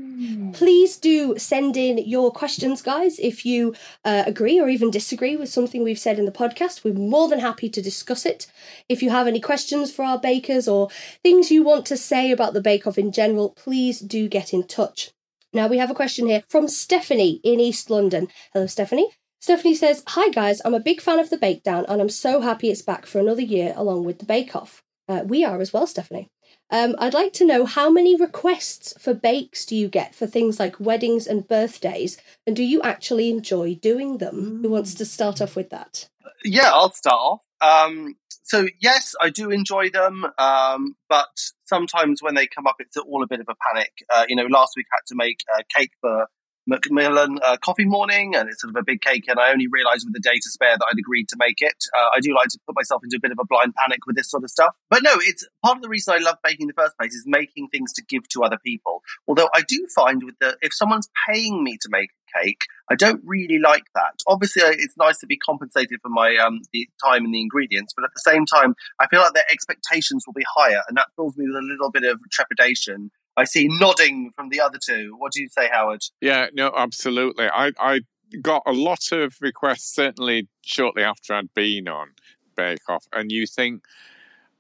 [0.53, 3.19] Please do send in your questions, guys.
[3.19, 3.75] If you
[4.05, 7.41] uh, agree or even disagree with something we've said in the podcast, we're more than
[7.41, 8.47] happy to discuss it.
[8.89, 10.91] If you have any questions for our bakers or
[11.23, 14.67] things you want to say about the Bake Off in general, please do get in
[14.67, 15.11] touch.
[15.53, 18.29] Now, we have a question here from Stephanie in East London.
[18.53, 19.11] Hello, Stephanie.
[19.41, 22.41] Stephanie says, Hi guys, I'm a big fan of the Bake Down and I'm so
[22.41, 24.85] happy it's back for another year along with the Bake Off.
[25.09, 26.31] Uh, we are as well, Stephanie.
[26.71, 30.59] Um, I'd like to know how many requests for bakes do you get for things
[30.59, 34.61] like weddings and birthdays, and do you actually enjoy doing them?
[34.63, 36.09] Who wants to start off with that?
[36.45, 37.43] Yeah, I'll start off.
[37.61, 41.29] Um, so yes, I do enjoy them, um, but
[41.65, 43.93] sometimes when they come up, it's all a bit of a panic.
[44.13, 46.27] Uh, you know, last week I had to make a cake for
[46.67, 50.07] Macmillan uh, Coffee Morning, and it's sort of a big cake, and I only realised
[50.07, 51.77] with the day to spare that I'd agreed to make it.
[51.97, 54.17] Uh, I do like to put myself into a bit of a blind panic with
[54.17, 56.69] this sort of stuff, but no, it's part of the reason I love baking in
[56.69, 59.03] the first place is making things to give to other people.
[59.27, 62.95] Although I do find with the if someone's paying me to make a cake, I
[62.95, 64.15] don't really like that.
[64.27, 68.05] Obviously, it's nice to be compensated for my um, the time and the ingredients, but
[68.05, 71.37] at the same time, I feel like their expectations will be higher, and that fills
[71.37, 73.11] me with a little bit of trepidation.
[73.37, 75.15] I see nodding from the other two.
[75.17, 76.03] What do you say, Howard?
[76.21, 77.47] Yeah, no, absolutely.
[77.47, 78.01] I, I
[78.41, 82.09] got a lot of requests, certainly shortly after I'd been on
[82.57, 83.85] Bake Off, and you think,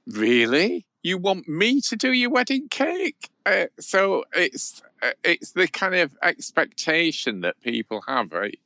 [0.06, 0.86] really?
[1.02, 3.30] You want me to do your wedding cake?
[3.44, 8.58] Uh, so it's uh, it's the kind of expectation that people have, right?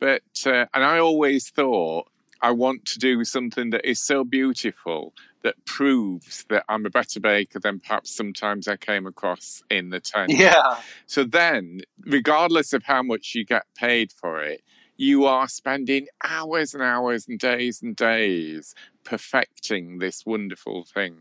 [0.00, 2.08] But uh, and I always thought
[2.40, 5.14] I want to do something that is so beautiful
[5.44, 10.00] that proves that I'm a better baker than perhaps sometimes I came across in the
[10.12, 10.32] tent.
[10.32, 10.80] Yeah.
[11.06, 14.62] So then, regardless of how much you get paid for it,
[14.96, 18.74] you are spending hours and hours and days and days
[19.04, 21.16] perfecting this wonderful thing.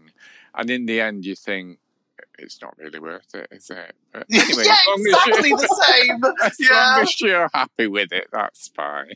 [0.56, 1.80] And in the end, you think,
[2.40, 3.94] it's not really worth it, is it?
[4.14, 6.24] But anyway, yeah, as long as exactly you- the same.
[6.44, 6.70] As Yeah.
[6.96, 9.16] long as you're happy with it, that's fine.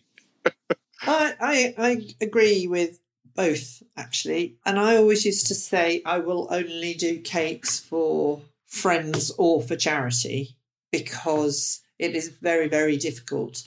[1.03, 2.99] I, I I agree with
[3.37, 9.31] both actually, and I always used to say I will only do cakes for friends
[9.37, 10.57] or for charity
[10.91, 13.63] because it is very very difficult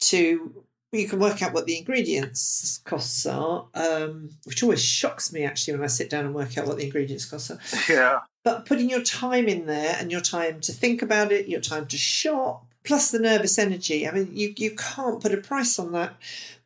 [0.00, 0.64] to.
[0.92, 5.74] You can work out what the ingredients costs are, um, which always shocks me actually
[5.74, 7.58] when I sit down and work out what the ingredients costs are.
[7.88, 8.20] Yeah.
[8.44, 11.86] But putting your time in there and your time to think about it, your time
[11.88, 15.90] to shop, plus the nervous energy, I mean, you, you can't put a price on
[15.92, 16.14] that.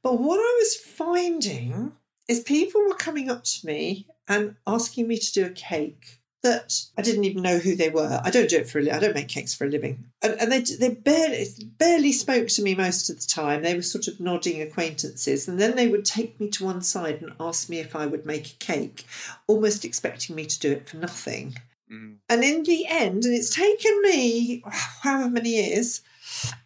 [0.02, 1.92] But what I was finding
[2.28, 6.82] is people were coming up to me and asking me to do a cake that
[6.96, 8.20] I didn't even know who they were.
[8.22, 10.04] I don't do it for a I don't make cakes for a living.
[10.22, 11.46] And, and they they barely
[11.78, 13.62] barely spoke to me most of the time.
[13.62, 17.20] They were sort of nodding acquaintances, and then they would take me to one side
[17.22, 19.04] and ask me if I would make a cake,
[19.48, 21.56] almost expecting me to do it for nothing.
[21.92, 22.16] Mm.
[22.28, 24.62] And in the end, and it's taken me
[25.02, 26.02] however many years,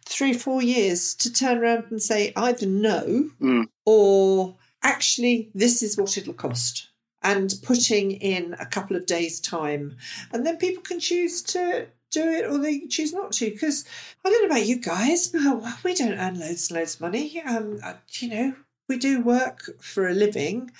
[0.05, 3.69] three, four years, to turn around and say either no Mm.
[3.85, 6.89] or actually this is what it'll cost.
[7.21, 9.95] And putting in a couple of days' time.
[10.33, 13.49] And then people can choose to do it or they choose not to.
[13.49, 13.85] Because
[14.25, 17.41] I don't know about you guys, but we don't earn loads and loads of money.
[17.41, 18.55] Um, uh, you know,
[18.89, 20.71] we do work for a living,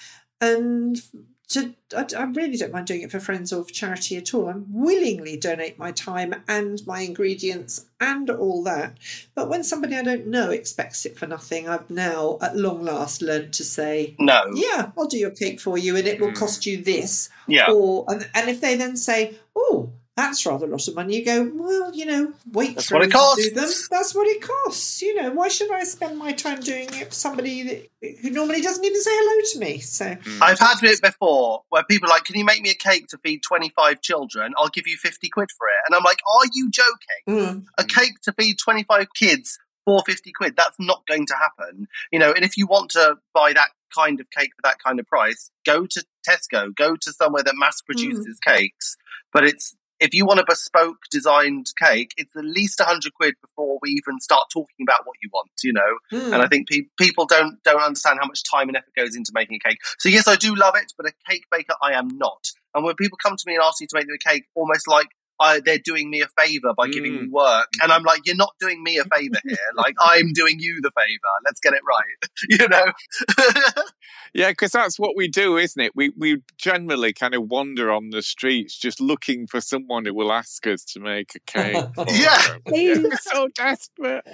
[0.42, 1.02] and
[1.50, 4.50] to, I, I, really don't mind doing it for friends or for charity at all.
[4.50, 8.98] I'm willingly donate my time and my ingredients and all that.
[9.36, 13.22] But when somebody I don't know expects it for nothing, I've now at long last
[13.22, 14.52] learned to say, no.
[14.54, 16.36] Yeah, I'll do your cake for you and it will mm.
[16.36, 17.30] cost you this.
[17.48, 17.72] Yeah.
[17.72, 21.18] Or and, and if they then say, Oh, that's rather a lot of money.
[21.18, 23.52] You go, well, you know, wait that's for what it costs.
[23.52, 23.70] them.
[23.90, 25.02] That's what it costs.
[25.02, 28.62] You know, why should I spend my time doing it for somebody that, who normally
[28.62, 29.80] doesn't even say hello to me?
[29.80, 30.44] So hmm.
[30.44, 33.18] I've had it before where people are like, "Can you make me a cake to
[33.18, 34.54] feed twenty five children?
[34.58, 37.24] I'll give you fifty quid for it." And I'm like, "Are you joking?
[37.28, 37.66] Mm.
[37.80, 40.56] A cake to feed twenty five kids for fifty quid?
[40.56, 44.20] That's not going to happen." You know, and if you want to buy that kind
[44.20, 47.82] of cake for that kind of price, go to Tesco, go to somewhere that mass
[47.82, 48.54] produces mm.
[48.56, 48.96] cakes.
[49.32, 53.36] But it's if you want a bespoke designed cake, it's at least a hundred quid
[53.42, 55.98] before we even start talking about what you want, you know.
[56.12, 56.34] Mm.
[56.34, 59.32] And I think pe- people don't don't understand how much time and effort goes into
[59.34, 59.78] making a cake.
[60.00, 62.52] So yes, I do love it, but a cake baker I am not.
[62.76, 64.88] And when people come to me and ask me to make them a cake, almost
[64.88, 65.08] like
[65.44, 67.22] I, they're doing me a favor by giving mm.
[67.24, 67.68] me work.
[67.82, 69.58] And I'm like, you're not doing me a favor here.
[69.76, 71.20] like, I'm doing you the favor.
[71.46, 72.30] Let's get it right.
[72.50, 73.84] you know?
[74.34, 75.92] yeah, because that's what we do, isn't it?
[75.96, 80.32] We, we generally kind of wander on the streets just looking for someone who will
[80.32, 81.86] ask us to make a cake.
[82.10, 82.58] yeah.
[82.66, 84.26] We're so desperate.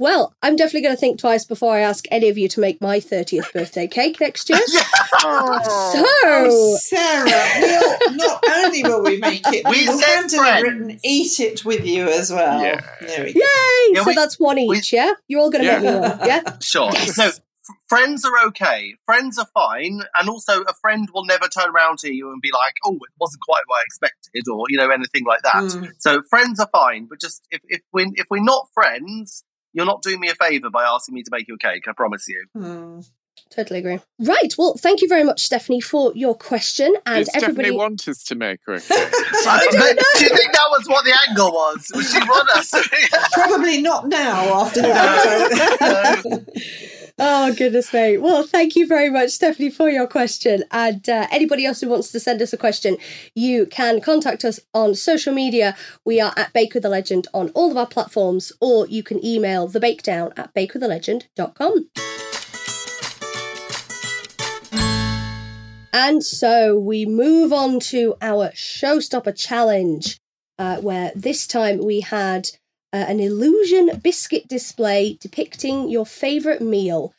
[0.00, 2.80] Well, I'm definitely going to think twice before I ask any of you to make
[2.80, 4.58] my 30th birthday cake next year.
[4.72, 4.80] yeah.
[4.80, 7.28] So, oh, Sarah,
[7.60, 11.66] we'll, not only will we make it, we will hand deliver it and eat it
[11.66, 12.62] with you as well.
[12.62, 12.80] Yeah.
[13.02, 13.40] There we go.
[13.40, 13.92] Yay!
[13.92, 15.12] Yeah, so we, that's one each, we, yeah?
[15.28, 15.80] You're all going to yeah.
[15.80, 16.56] make me one, yeah?
[16.62, 16.90] Sure.
[16.94, 17.16] Yes.
[17.16, 17.30] So,
[17.90, 18.94] friends are okay.
[19.04, 20.00] Friends are fine.
[20.18, 23.12] And also, a friend will never turn around to you and be like, oh, it
[23.20, 25.56] wasn't quite what I expected, or, you know, anything like that.
[25.56, 25.90] Mm.
[25.98, 27.04] So, friends are fine.
[27.04, 30.70] But just if, if, we, if we're not friends, you're not doing me a favour
[30.70, 32.44] by asking me to make you a cake, I promise you.
[32.56, 33.06] Mm.
[33.48, 33.98] Totally agree.
[34.20, 34.54] Right.
[34.56, 36.94] Well, thank you very much, Stephanie, for your question.
[37.06, 38.90] And Did everybody Stephanie want us to make her a cake.
[38.90, 41.90] I do you think that was what the angle was?
[41.94, 42.72] Was she want us?
[43.32, 46.22] Probably not now after that.
[46.24, 46.44] No, no.
[47.22, 48.16] Oh, goodness me.
[48.16, 50.64] Well, thank you very much, Stephanie, for your question.
[50.70, 52.96] And uh, anybody else who wants to send us a question,
[53.34, 55.76] you can contact us on social media.
[56.06, 59.22] We are at Bake with the Legend on all of our platforms, or you can
[59.22, 61.90] email the thebakedown at bakewiththelegend.com.
[65.92, 70.18] And so we move on to our showstopper challenge,
[70.58, 72.48] uh, where this time we had
[72.92, 77.14] uh, an illusion biscuit display depicting your favourite meal.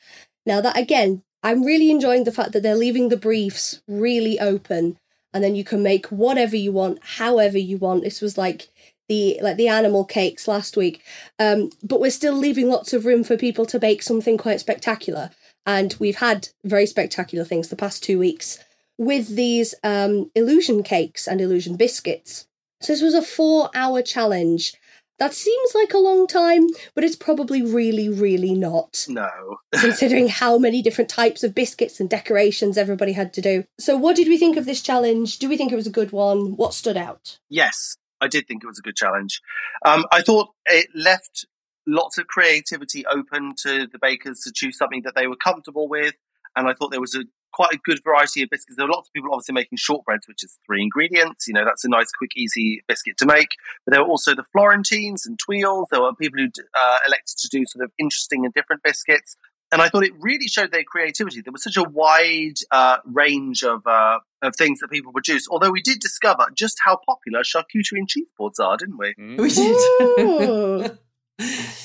[0.45, 4.97] Now, that again, I'm really enjoying the fact that they're leaving the briefs really open
[5.33, 8.03] and then you can make whatever you want, however you want.
[8.03, 8.69] This was like
[9.07, 11.03] the like the animal cakes last week.
[11.39, 15.31] Um, but we're still leaving lots of room for people to bake something quite spectacular.
[15.65, 18.59] And we've had very spectacular things the past two weeks
[18.97, 22.47] with these um, illusion cakes and illusion biscuits.
[22.81, 24.73] So this was a four hour challenge.
[25.21, 26.65] That seems like a long time,
[26.95, 29.05] but it's probably really, really not.
[29.07, 29.29] No.
[29.79, 33.63] considering how many different types of biscuits and decorations everybody had to do.
[33.79, 35.37] So, what did we think of this challenge?
[35.37, 36.55] Do we think it was a good one?
[36.55, 37.37] What stood out?
[37.51, 39.41] Yes, I did think it was a good challenge.
[39.85, 41.45] Um, I thought it left
[41.85, 46.15] lots of creativity open to the bakers to choose something that they were comfortable with.
[46.55, 48.77] And I thought there was a quite a good variety of biscuits.
[48.77, 51.47] There are lots of people obviously making shortbreads, which is three ingredients.
[51.47, 53.49] You know, that's a nice, quick, easy biscuit to make.
[53.85, 55.87] But there were also the Florentines and Tuiles.
[55.91, 59.35] There were people who uh, elected to do sort of interesting and different biscuits.
[59.71, 61.41] And I thought it really showed their creativity.
[61.41, 65.47] There was such a wide uh, range of uh, of things that people produce.
[65.49, 69.13] Although we did discover just how popular charcuterie and cheese boards are, didn't we?
[69.17, 69.39] Mm.
[69.39, 70.97] We did.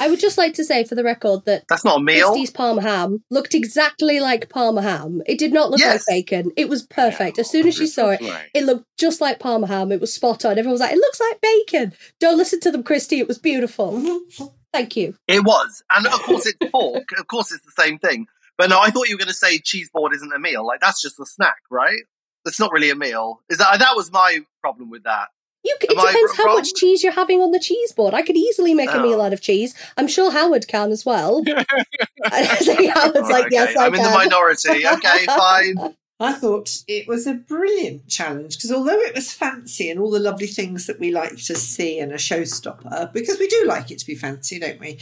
[0.00, 2.28] I would just like to say for the record that That's not a meal.
[2.32, 5.22] Cristy's Parma ham looked exactly like Parma ham.
[5.26, 6.06] It did not look Yes.
[6.08, 6.52] like bacon.
[6.56, 7.38] It was perfect.
[7.38, 8.40] As soon as she saw it, Lovely.
[8.54, 9.92] it looked just like Parma ham.
[9.92, 10.52] It was spot on.
[10.52, 11.92] Everyone was like, it looks like bacon.
[12.20, 13.18] Don't listen to them, Christie.
[13.20, 14.20] It was beautiful.
[14.72, 15.14] Thank you.
[15.26, 15.82] It was.
[15.90, 17.08] And of course it's pork.
[17.18, 18.26] of course it's the same thing.
[18.58, 20.66] But no, I thought you were going to say cheese board isn't a meal.
[20.66, 22.00] Like that's just a snack, right?
[22.44, 23.40] That's not really a meal.
[23.48, 25.28] Is that that was my problem with that.
[25.66, 28.14] You, it Am depends how much cheese you're having on the cheese board.
[28.14, 29.02] I could easily make a Oh.
[29.02, 29.74] meal out of cheese.
[29.96, 31.42] I'm sure Howard can as well.
[32.24, 33.80] I think Howard's Right, like, yes, okay.
[33.80, 34.86] I I'm in the minority.
[34.86, 35.94] Okay, fine.
[36.18, 40.18] I thought it was a brilliant challenge because although it was fancy and all the
[40.20, 43.98] lovely things that we like to see in a showstopper, because we do like it
[43.98, 44.98] to be fancy, don't we?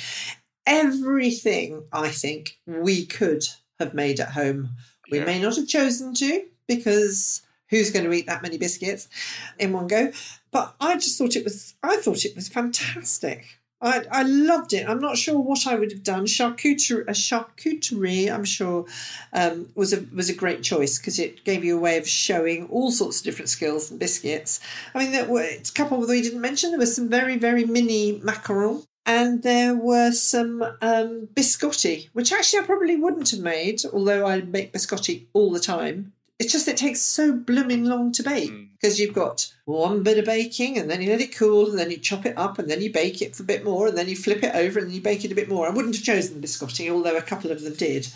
[0.67, 3.45] Everything I think we could
[3.79, 4.71] have made at home.
[5.11, 5.25] We Yeah.
[5.25, 9.09] may not have chosen to because who's going to eat that many biscuits
[9.59, 10.11] in one go.
[10.55, 13.59] But I just thought it was, I thought it was fantastic.
[13.81, 14.89] I, I loved it.
[14.89, 16.27] I'm not sure what I would have done.
[16.27, 18.87] Charcuterie, a charcuterie, I'm sure,
[19.33, 22.69] um, was a was a great choice because it gave you a way of showing
[22.69, 24.61] all sorts of different skills and biscuits.
[24.95, 26.71] I mean, there were a couple that we didn't mention.
[26.71, 28.87] There were some very very mini macaron.
[29.07, 34.41] And there were some um, biscotti, which actually I probably wouldn't have made, although I
[34.41, 36.15] make biscotti all the time.
[36.39, 40.25] It's just it takes so blooming long to bake because you've got one bit of
[40.25, 42.83] baking and then you let it cool and then you chop it up and then
[42.83, 44.95] you bake it for a bit more and then you flip it over and then
[44.95, 45.67] you bake it a bit more.
[45.67, 48.09] I wouldn't have chosen the biscotti, although a couple of them did.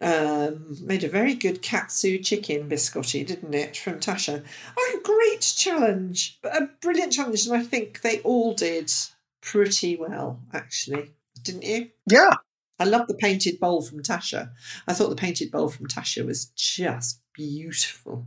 [0.00, 4.44] Um, made a very good katsu chicken biscotti, didn't it, from Tasha?
[4.78, 8.92] Oh, a great challenge, a brilliant challenge, and I think they all did
[9.40, 11.10] pretty well, actually,
[11.42, 11.88] didn't you?
[12.08, 12.34] Yeah.
[12.78, 14.50] I love the painted bowl from Tasha.
[14.86, 18.26] I thought the painted bowl from Tasha was just beautiful.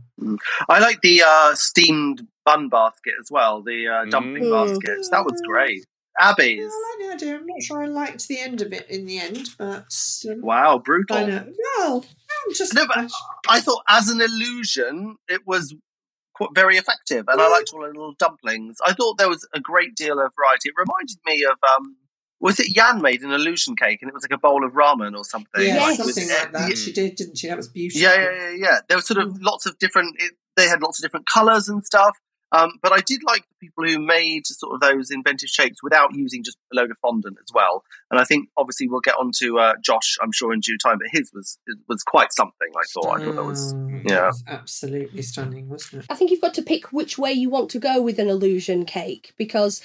[0.68, 4.50] I like the uh, steamed bun basket as well, the uh, dumpling Mm.
[4.50, 4.98] basket.
[5.10, 5.84] That was great.
[6.20, 6.70] Abbi's.
[6.72, 7.36] I like the idea.
[7.36, 9.94] I'm not sure I liked the end of it in the end, but
[10.30, 11.16] um, Wow, brutal.
[11.16, 11.52] I know.
[11.78, 12.04] Well,
[12.46, 13.10] I'm just No, but
[13.48, 15.74] I thought as an illusion, it was
[16.36, 18.76] qu- very effective, and I liked all the little dumplings.
[18.84, 20.68] I thought there was a great deal of variety.
[20.68, 21.96] It reminded me of um,
[22.42, 25.16] was it Yan made an illusion cake, and it was like a bowl of ramen
[25.16, 25.64] or something.
[25.66, 26.68] yeah, like, something with- like that.
[26.68, 27.48] Yeah, She did, didn't she?
[27.48, 28.02] That was beautiful.
[28.02, 28.78] yeah, yeah, yeah, yeah.
[28.88, 30.16] There was sort of lots of different.
[30.20, 32.18] It, they had lots of different colours and stuff.
[32.54, 36.14] Um, but I did like the people who made sort of those inventive shapes without
[36.14, 37.82] using just a load of fondant as well.
[38.10, 40.98] And I think obviously we'll get on to uh, Josh, I'm sure, in due time.
[40.98, 42.68] But his was was quite something.
[42.76, 43.20] I thought.
[43.20, 44.24] I thought that was Mm, yeah.
[44.24, 46.06] It was absolutely stunning, wasn't it?
[46.10, 48.84] I think you've got to pick which way you want to go with an illusion
[48.84, 49.80] cake because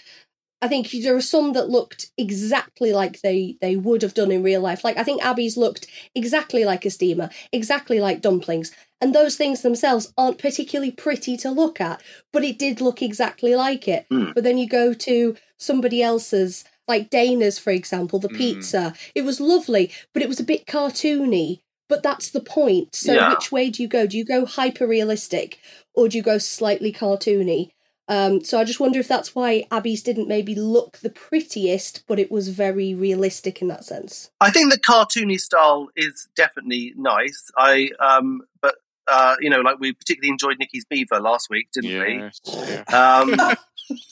[0.62, 4.42] I think there are some that looked exactly like they they would have done in
[4.42, 4.84] real life.
[4.84, 5.86] Like I think Abbi's looked
[6.16, 11.52] exactly like a steamer, exactly like dumplings, and those things themselves aren't particularly pretty to
[11.52, 12.02] look at,
[12.34, 14.08] but it did look exactly like it.
[14.12, 14.34] Mm.
[14.34, 18.94] But then you go to somebody else's, like Dana's, for example, the pizza.
[19.14, 21.62] It was lovely, but it was a bit cartoony.
[21.90, 22.96] But that's the point.
[22.96, 23.30] So Yeah.
[23.30, 24.08] which way do you go?
[24.08, 25.60] Do you go hyper realistic
[25.94, 27.70] or do you go slightly cartoony?
[28.10, 32.20] Um, so I just wonder if that's why Abbi's didn't maybe look the prettiest, but
[32.20, 34.30] it was very realistic in that sense.
[34.40, 37.52] I think the cartoony style is definitely nice.
[37.58, 38.76] I um, but
[39.10, 42.84] uh, you know, like we particularly enjoyed Nicky's beaver last week, didn't Yes, yeah.
[43.28, 43.34] we?
[43.34, 43.58] Um,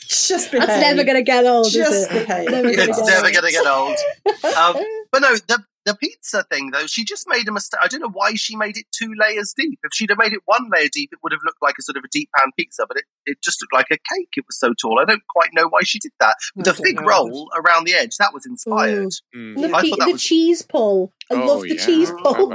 [0.07, 2.27] Just That's never going to get old, Just is it?
[2.27, 2.49] behave.
[2.49, 3.97] Never it's get never going to get old.
[4.55, 7.79] Um, but no, the the pizza thing though, she just made a mistake.
[7.83, 9.79] I don't know why she made it two layers deep.
[9.83, 11.97] If she'd have made it one layer deep, it would have looked like a sort
[11.97, 14.29] of a deep pan pizza, but it, it just looked like a cake.
[14.35, 14.99] It was so tall.
[14.99, 16.35] I don't quite know why she did that.
[16.55, 17.07] But I the don't fig know.
[17.07, 19.09] roll around the edge, that was inspired.
[19.35, 19.55] Mm.
[19.55, 21.13] And the, I pe- that the was- cheese pull.
[21.31, 21.85] I Oh, love the yeah.
[21.85, 22.53] cheese pull.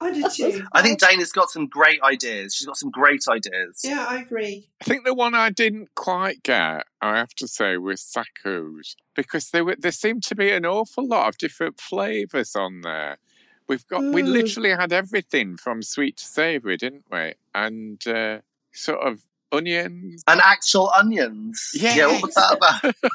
[0.00, 0.16] Clever.
[0.16, 0.64] I did too.
[0.72, 2.54] I think Dana's got some great ideas.
[2.54, 3.80] She's got some great ideas.
[3.82, 4.68] Yeah, I agree.
[4.80, 9.50] I think the one I didn't quite get, I have to say, was Saku's because
[9.50, 13.18] there were there seemed to be an awful lot of different flavors on there.
[13.68, 14.28] We've got we Mm.
[14.32, 17.34] literally had everything from sweet to savory, didn't we?
[17.54, 18.38] And uh,
[18.72, 19.20] sort of
[19.52, 20.22] onions.
[20.26, 21.70] And actual onions.
[21.74, 22.94] Yeah, what was that about?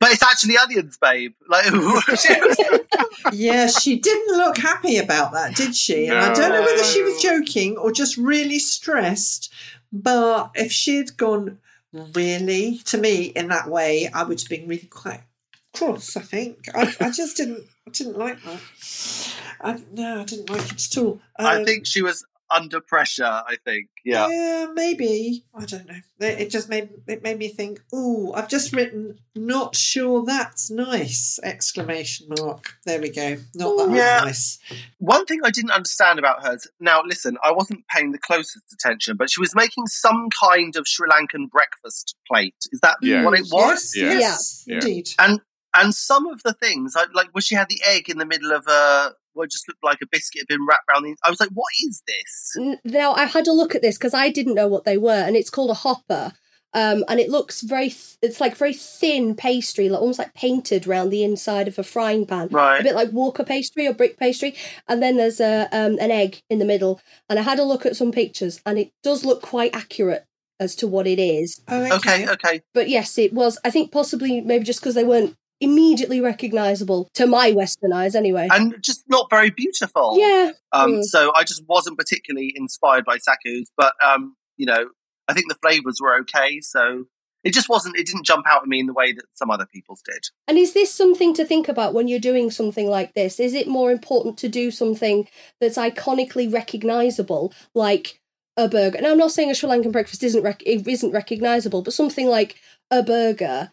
[0.00, 1.34] but it's actually onions, babe.
[1.48, 1.66] Like,
[3.32, 6.06] Yeah, she didn't look happy about that, did she?
[6.06, 9.52] And I don't know whether she was joking or just really stressed.
[9.92, 11.58] But if she'd gone
[11.92, 15.22] really to me in that way, I would have been really quite
[15.74, 16.16] cross.
[16.16, 17.64] I think I, I just didn't.
[17.86, 18.60] I didn't like that.
[19.60, 21.20] I, no, I didn't like it at all.
[21.38, 23.24] I Um, think she was under pressure.
[23.24, 23.88] I think.
[24.04, 24.28] Yeah.
[24.28, 25.44] Yeah, maybe.
[25.54, 25.98] I don't know.
[26.20, 27.80] It it just made it made me think.
[27.92, 29.18] Oh, I've just written.
[29.34, 31.38] Not sure that's nice!
[31.42, 32.74] Exclamation mark.
[32.84, 33.36] There we go.
[33.54, 34.20] Not that Yeah.
[34.24, 34.58] nice.
[34.98, 36.66] One thing I didn't understand about hers.
[36.80, 40.88] Now, listen, I wasn't paying the closest attention, but she was making some kind of
[40.88, 42.56] Sri Lankan breakfast plate.
[42.72, 43.24] Is that Yeah.
[43.24, 43.94] what it was?
[43.94, 44.18] Yes, Yeah.
[44.18, 44.74] yes, Yeah.
[44.76, 45.08] indeed.
[45.18, 45.40] And
[45.76, 48.52] and some of the things, like, like where she had the egg in the middle
[48.52, 51.16] of a, what just looked like a biscuit had been wrapped around the.
[51.24, 52.78] I was like, what is this?
[52.84, 55.36] Now I had a look at this because I didn't know what they were, and
[55.36, 56.32] it's called a hopper.
[56.74, 60.86] Um, and it looks very, th- it's like very thin pastry, like almost like painted
[60.86, 62.80] around the inside of a frying pan, Right.
[62.80, 64.54] a bit like warka pastry or brick pastry.
[64.86, 67.00] And then there's a um, an egg in the middle.
[67.30, 70.26] And I had a look at some pictures, and it does look quite accurate
[70.60, 71.62] as to what it is.
[71.68, 72.60] Oh, Okay, okay.
[72.74, 73.58] But yes, it was.
[73.64, 78.48] I think possibly maybe just because they weren't immediately recognisable to my Western eyes, anyway.
[78.50, 80.16] And just not very beautiful.
[80.18, 81.04] yeah, Um, Mm.
[81.04, 84.88] So I just wasn't particularly inspired by Saku's, but um, you know,
[85.28, 86.60] I think the flavors were okay.
[86.60, 87.04] So
[87.44, 87.96] it just wasn't.
[87.96, 90.24] It didn't jump out at me in the way that some other people's did.
[90.46, 93.38] And is this something to think about when you're doing something like this?
[93.38, 95.28] Is it more important to do something
[95.60, 98.20] that's iconically recognizable, like
[98.58, 99.00] a burger.
[99.00, 102.26] Now, I'm not saying a Sri Lankan breakfast isn't rec- it isn't recognizable, but something
[102.26, 102.56] like
[102.90, 103.70] a burger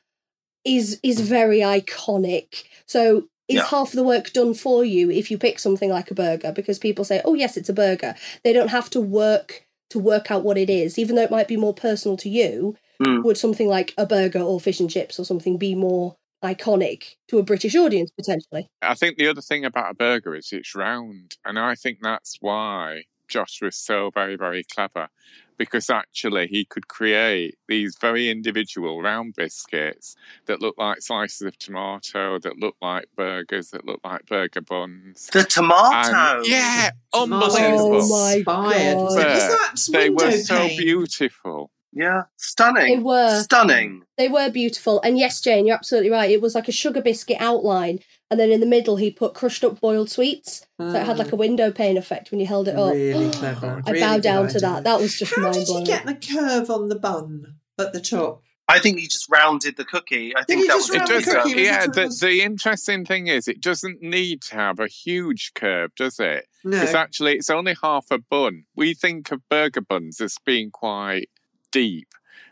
[0.65, 2.63] is is very iconic.
[2.85, 3.65] So is Yeah.
[3.67, 7.05] half the work done for you if you pick something like a burger because people
[7.05, 10.57] say, "Oh, yes, it's a burger." They don't have to work to work out what
[10.57, 12.75] it is, even though it might be more personal to you.
[13.05, 13.23] Mm.
[13.23, 17.37] Would something like a burger or fish and chips or something be more iconic to
[17.37, 18.67] a British audience potentially?
[18.81, 22.37] I think the other thing about a burger is it's round, and I think that's
[22.39, 25.09] why Josh was so very, very clever,
[25.57, 31.57] because actually he could create these very individual round biscuits that look like slices of
[31.57, 35.27] tomato, that look like burgers, that look like burger buns.
[35.33, 36.37] The tomato.
[36.39, 38.01] And- yeah, Tomatoes unbelievable.
[38.03, 38.41] Oh my.
[38.41, 38.95] God.
[38.97, 40.77] Was that They window were so pane?
[40.77, 41.71] beautiful.
[41.93, 42.23] Yeah.
[42.35, 42.97] Stunning.
[42.97, 43.41] They were.
[43.43, 44.03] Stunning.
[44.17, 45.01] They were beautiful.
[45.01, 46.29] And yes, Jane, you're absolutely right.
[46.29, 47.99] It was like a sugar biscuit outline.
[48.31, 50.65] And then in the middle, he put crushed up boiled sweets.
[50.79, 52.93] So it had like a window pane effect when you held it up.
[52.93, 53.83] Really clever.
[53.87, 54.59] I Really bow down to idea.
[54.61, 54.83] that.
[54.83, 55.81] That was just How mind did blowing.
[55.85, 58.41] you get the curve on the bun at the top?
[58.67, 60.35] I think he just rounded the cookie.
[60.35, 61.53] I think he that just was It round the doesn't, cookie?
[61.53, 64.87] Was yeah, it the, almost- the interesting thing is it doesn't need to have a
[64.87, 66.47] huge curve, does it?
[66.63, 66.81] No.
[66.81, 68.63] It's actually it's only half a bun.
[68.75, 71.29] We think of burger buns as being quite
[71.71, 72.07] deep,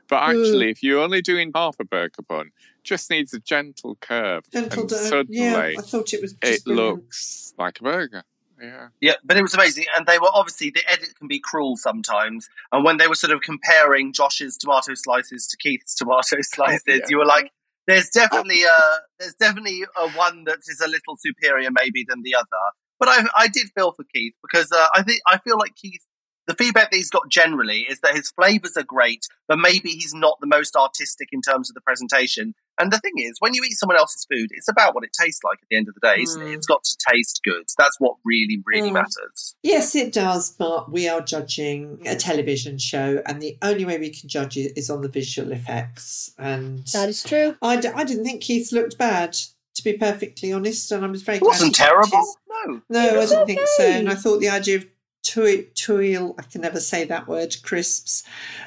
[0.08, 0.28] but Mm.
[0.30, 2.52] actually, if you're only doing half a burger bun,
[2.84, 4.96] just needs a gentle curve, Gentle and dough.
[4.96, 6.98] suddenly Yeah, I thought it was just it brilliant.
[6.98, 8.24] looks like a burger.
[8.62, 9.86] Yeah, Yeah, but it was amazing.
[9.96, 12.48] And they were obviously, the edit can be cruel sometimes.
[12.72, 17.06] And when they were sort of comparing Josh's tomato slices to Keith's tomato slices, yeah.
[17.10, 17.52] you were like,
[17.88, 18.80] there's definitely a,
[19.20, 22.48] there's definitely a one that is a little superior maybe than the other.
[23.00, 26.06] But I, I did feel for Keith because uh, I think, I feel like Keith,
[26.48, 30.14] the feedback that he's got generally is that his flavors are great, but maybe he's
[30.14, 32.54] not the most artistic in terms of the presentation.
[32.80, 35.44] And the thing is, when you eat someone else's food, it's about what it tastes
[35.44, 36.46] like at the end of the day, isn't it?
[36.46, 36.56] Mm.
[36.56, 37.66] It's got to taste good.
[37.78, 38.94] That's what really, really Mm.
[38.94, 39.56] matters.
[39.62, 44.10] Yes, it does, but we are judging a television show, and the only way we
[44.10, 46.32] can judge it is on the visual effects.
[46.40, 47.56] And That is true.
[47.62, 49.34] I, d- I didn't think Keith looked bad,
[49.76, 52.18] to be perfectly honest, and I was very It wasn't he terrible.
[52.18, 52.82] his- No.
[52.90, 53.84] No, It I didn't think so.
[53.84, 54.86] And I thought the idea of
[55.24, 58.24] tuil, tuil I can never say that word, crisps,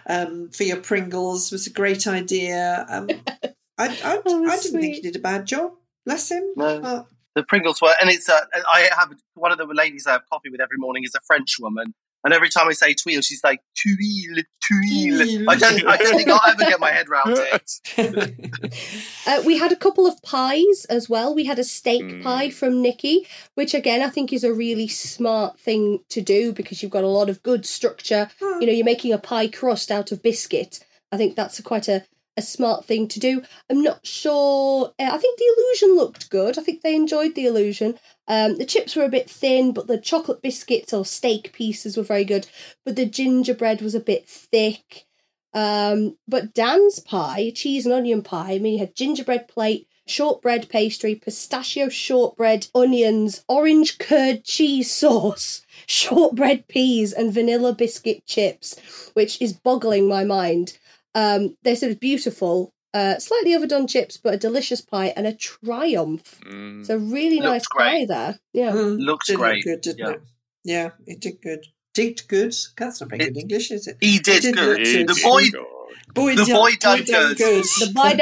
[0.06, 2.86] um, for your Pringles was a great idea.
[2.88, 3.08] Um,
[3.78, 5.72] I, I, was I didn't think he did a bad job.
[6.04, 6.44] Bless him.
[6.56, 6.80] No.
[6.80, 8.40] But The Pringles were, and it's, uh,
[8.72, 11.56] I have one of the ladies I have coffee with every morning is a French
[11.60, 11.94] woman.
[12.24, 15.20] And every time I say tweel, she's like, tuile, tuile.
[15.20, 15.44] Tuile.
[15.48, 17.72] I don't, I don't think I'll ever get my head round it.
[19.28, 21.34] Uh, we had a couple of pies as well.
[21.34, 22.22] We had a steak Mm.
[22.22, 26.80] pie from Nicky, which again I think is a really smart thing to do because
[26.82, 28.28] you've got a lot of good structure.
[28.40, 30.78] You know, you're making a pie crust out of biscuit.
[31.10, 32.04] I think that's a, quite a,
[32.36, 33.42] a smart thing to do.
[33.70, 34.92] I'm not sure.
[34.98, 36.58] uh, I think the illusion looked good.
[36.58, 37.98] I think they enjoyed the illusion.
[38.28, 42.02] Um, the chips were a bit thin, but the chocolate biscuits or steak pieces were
[42.02, 42.46] very good.
[42.84, 45.06] But the gingerbread was a bit thick.
[45.54, 50.68] Um, but Dan's pie, cheese and onion pie, I mean, you had gingerbread plate, shortbread
[50.68, 59.40] pastry, pistachio shortbread, onions, orange curd cheese sauce, shortbread peas, and vanilla biscuit chips, which
[59.40, 60.78] is boggling my mind.
[61.16, 65.32] Um, they're sort of beautiful, uh, slightly overdone chips, but a delicious pie and a
[65.34, 66.38] triumph.
[66.44, 66.80] Mm.
[66.80, 68.06] It's a really Looked nice great.
[68.08, 68.38] pie there.
[68.52, 68.72] Yeah.
[68.72, 70.10] Mm, Looks did great, good, didn't yeah.
[70.10, 70.20] it?
[70.64, 71.64] Yeah, it did good.
[71.94, 72.54] Did good.
[72.76, 73.96] That's not very It- good English, is it?
[74.00, 74.78] He did It did good.
[74.78, 75.64] look It The did boy, good.
[76.14, 77.64] Boy, The boy done done good.
[77.64, 78.14] The pie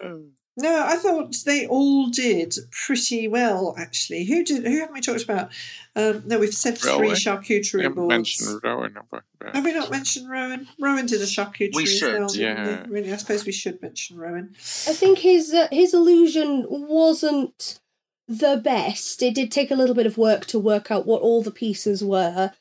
[0.00, 3.74] down no, I thought they all did pretty well.
[3.76, 4.64] Actually, who did?
[4.64, 5.50] Who haven't we talked about?
[5.96, 7.08] Um, no, we've said three Rowan.
[7.08, 8.10] We charcuterie haven't boards.
[8.10, 9.18] mentioned Rowan, have we?
[9.52, 10.68] Have we not mentioned Rowan?
[10.78, 12.84] Rowan did a charcuterie We should, well, yeah.
[12.88, 14.50] Really, I suppose we should mention Rowan.
[14.54, 17.80] I think his uh, his illusion wasn't
[18.28, 19.22] the best.
[19.22, 22.02] It did take a little bit of work to work out what all the pieces
[22.04, 22.52] were.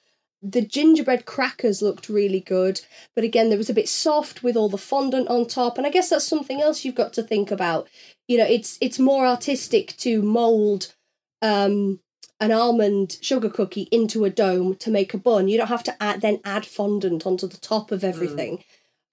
[0.46, 2.82] The gingerbread crackers looked really good,
[3.16, 5.90] but again, there was a bit soft with all the fondant on top, and I
[5.90, 7.88] guess that's something else you've got to think about.
[8.28, 10.94] You know, it's it's more artistic to mold
[11.42, 12.02] um,
[12.42, 15.48] an almond sugar cookie into a dome to make a bun.
[15.48, 18.64] You don't have to add then add fondant onto the top of everything.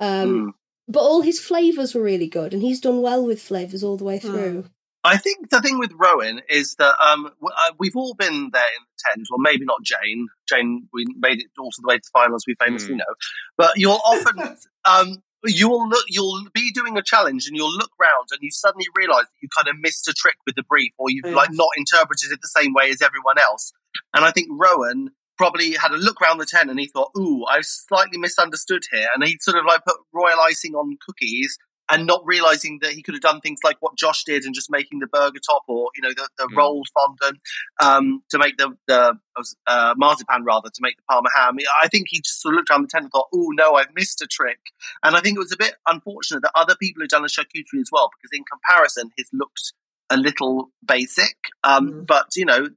[0.00, 0.54] Um, Mm.
[0.88, 4.04] but all his flavors were really good, and he's done well with flavors all the
[4.04, 4.64] way through.
[5.02, 8.82] I think the thing with Rowan is that um, uh, we've all been there in
[8.84, 9.26] the tent.
[9.30, 10.28] Well, maybe not Jane.
[10.48, 12.44] Jane, we made it all to the way to the finals.
[12.46, 12.98] We famously Mm.
[12.98, 13.14] know,
[13.56, 18.28] but you'll often um, you'll look, you'll be doing a challenge, and you'll look round,
[18.30, 21.10] and you suddenly realise that you kind of missed a trick with the brief, or
[21.10, 21.36] you've Yeah.
[21.36, 23.72] like not interpreted it the same way as everyone else.
[24.14, 27.46] And I think Rowan probably had a look round the tent, and he thought, "Ooh,
[27.46, 31.56] I've slightly misunderstood here," and he sort of like put royal icing on cookies.
[31.90, 34.70] And not realizing that he could have done things like what Josh did and just
[34.70, 36.56] making the burger top or you know the, the mm.
[36.56, 37.40] rolled fondant
[37.80, 39.18] um, to make the the
[39.66, 41.56] uh, marzipan rather to make the parma ham.
[41.82, 43.94] I think he just sort of looked around the tent and thought, "Oh no, I've
[43.94, 44.60] missed a trick."
[45.02, 47.80] And I think it was a bit unfortunate that other people had done a charcuterie
[47.80, 49.72] as well because in comparison, his looked
[50.10, 51.36] a little basic.
[51.64, 52.06] Um, mm.
[52.06, 52.68] But you know,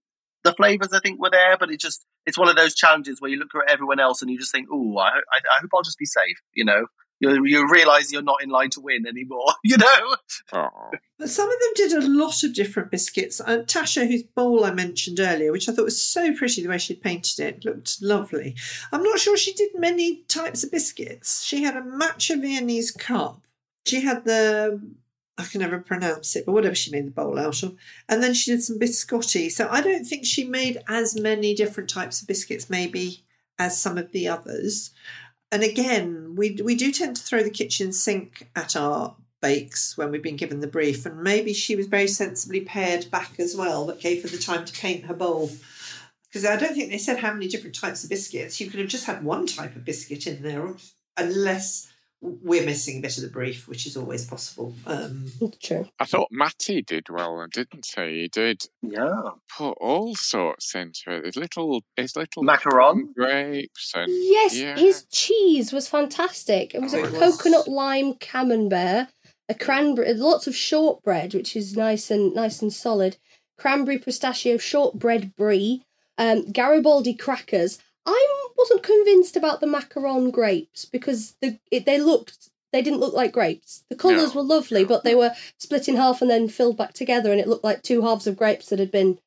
[0.43, 3.29] the flavors I think were there, but it just it's one of those challenges where
[3.29, 5.83] you look at everyone else and you just think, "Oh, I, I, I hope I'll
[5.83, 6.87] just be safe," you know
[7.31, 10.15] you, you realize you're not in line to win anymore, you know?
[11.19, 13.39] But some of them did a lot of different biscuits.
[13.39, 16.77] Uh, Tasha, whose bowl I mentioned earlier, which I thought was so pretty the way
[16.77, 18.55] she'd painted it, looked lovely.
[18.91, 21.43] I'm not sure she did many types of biscuits.
[21.43, 23.41] She had a matcha Viennese cup.
[23.85, 24.81] She had the
[25.35, 27.75] I can never pronounce it, but whatever she made the bowl out of.
[28.07, 29.51] And then she did some biscotti.
[29.51, 33.25] So I don't think she made as many different types of biscuits, maybe,
[33.57, 34.91] as some of the others
[35.53, 40.09] and again, we we do tend to throw the kitchen sink at our bakes when
[40.09, 43.85] we've been given the brief, and maybe she was very sensibly pared back as well,
[43.85, 45.51] that gave her the time to paint her bowl.
[46.23, 48.59] Because I don't think they said how many different types of biscuits.
[48.59, 50.73] You could have just had one type of biscuit in there,
[51.17, 51.92] unless
[52.23, 54.73] we're missing a bit of the brief, which is always possible.
[54.87, 55.25] Um,
[55.61, 55.87] True.
[55.99, 58.21] I thought Matty did well, didn't he?
[58.21, 58.63] He did.
[58.81, 59.21] Yeah.
[59.57, 61.25] Put all sorts into it.
[61.25, 64.77] His little, his little macaron grapes and yes, yeah.
[64.77, 66.73] his cheese was fantastic.
[66.73, 67.75] It was oh, a it coconut was.
[67.75, 69.09] lime camembert,
[69.49, 73.17] a cranberry, lots of shortbread, which is nice and nice and solid.
[73.57, 75.83] Cranberry pistachio shortbread brie,
[76.17, 77.79] um, Garibaldi crackers.
[78.05, 83.13] I wasn't convinced about the macaron grapes because the it, they looked they didn't look
[83.13, 83.83] like grapes.
[83.89, 84.41] The colours No.
[84.41, 87.47] were lovely, but they were split in half and then filled back together, and it
[87.47, 89.19] looked like two halves of grapes that had been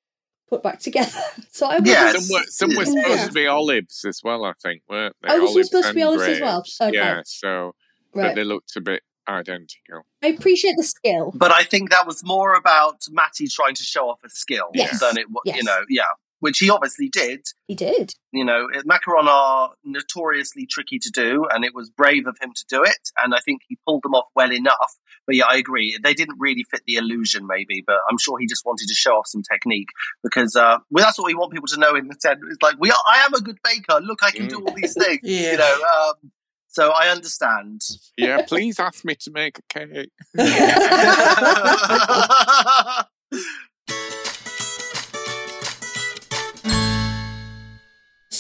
[0.49, 1.19] put back together.
[1.53, 3.03] so I wasn't- Some were, some were Yeah.
[3.03, 5.29] supposed to be olives as well, I think, weren't they?
[5.31, 6.65] Oh, this was Olives supposed to be olives as well?
[6.83, 6.97] Okay.
[6.97, 7.75] Yeah, so
[8.13, 8.35] but right.
[8.35, 10.07] they looked a bit identical.
[10.25, 11.33] I appreciate the skill.
[11.35, 15.01] But I think that was more about Matty trying to show off a skill Yes.
[15.01, 15.57] than it was, Yes.
[15.59, 16.03] you know, yeah,
[16.41, 17.41] which he obviously did.
[17.67, 18.13] He did.
[18.33, 22.65] You know, macaron are notoriously tricky to do, and it was brave of him to
[22.69, 23.11] do it.
[23.23, 24.95] And I think he pulled them off well enough.
[25.27, 25.99] But yeah, I agree.
[26.03, 29.13] They didn't really fit the illusion, maybe, but I'm sure he just wanted to show
[29.13, 29.89] off some technique
[30.23, 32.41] because uh, well, that's what we want people to know in the tent.
[32.51, 33.03] It's like we are.
[33.07, 34.01] I am a good baker.
[34.01, 35.21] Look, I can do all these things.
[35.27, 35.53] Yeah.
[35.53, 35.79] You know.
[35.99, 36.31] Um,
[36.69, 37.81] so I understand.
[38.17, 40.11] Yeah, please ask me to make a cake.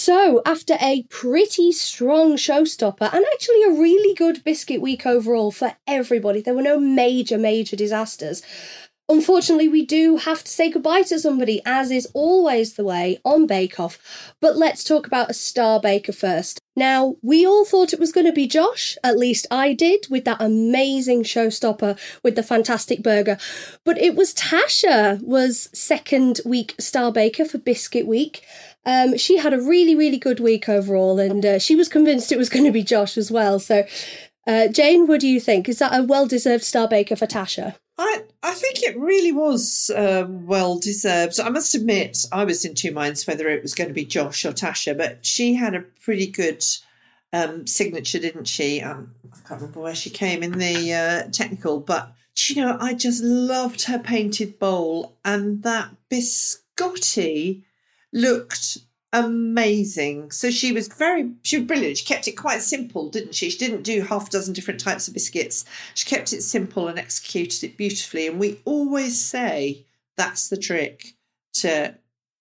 [0.06, 5.72] So, after a pretty strong showstopper and actually a really good biscuit week overall for
[5.84, 8.40] everybody, there were no major, major disasters.
[9.08, 13.46] Unfortunately, we do have to say goodbye to somebody, as is always the way on
[13.46, 14.34] Bake Off.
[14.40, 16.60] But let's talk about a star baker first.
[16.74, 20.24] Now, we all thought it was going to be Josh, at least I did, with
[20.24, 23.38] that amazing showstopper with the fantastic burger.
[23.84, 28.44] But it was Tasha was second week star baker for Biscuit Week.
[28.84, 32.38] Um, she had a really, really good week overall, and uh, she was convinced it
[32.38, 33.58] was going to be Josh as well.
[33.58, 33.84] So,
[34.47, 35.68] uh, Jane, what do you think?
[35.68, 37.77] Is that a well deserved star baker for Tasha?
[37.98, 41.40] I, I think it really was um, well deserved.
[41.40, 44.44] I must admit, I was in two minds whether it was going to be Josh
[44.44, 46.62] or Tasha, but she had a pretty good
[47.32, 48.82] um, signature, didn't she?
[48.82, 52.93] Um, I can't remember where she came in the uh, technical, but you know, I
[52.93, 57.62] just loved her painted bowl, and that biscotti
[58.12, 58.78] looked
[59.12, 60.30] amazing.
[60.30, 61.98] So she was very, she was brilliant.
[61.98, 63.50] She kept it quite simple, didn't she?
[63.50, 65.64] She didn't do half a dozen different types of biscuits.
[65.94, 68.26] She kept it simple and executed it beautifully.
[68.26, 71.14] And we always say that's the trick
[71.54, 71.94] to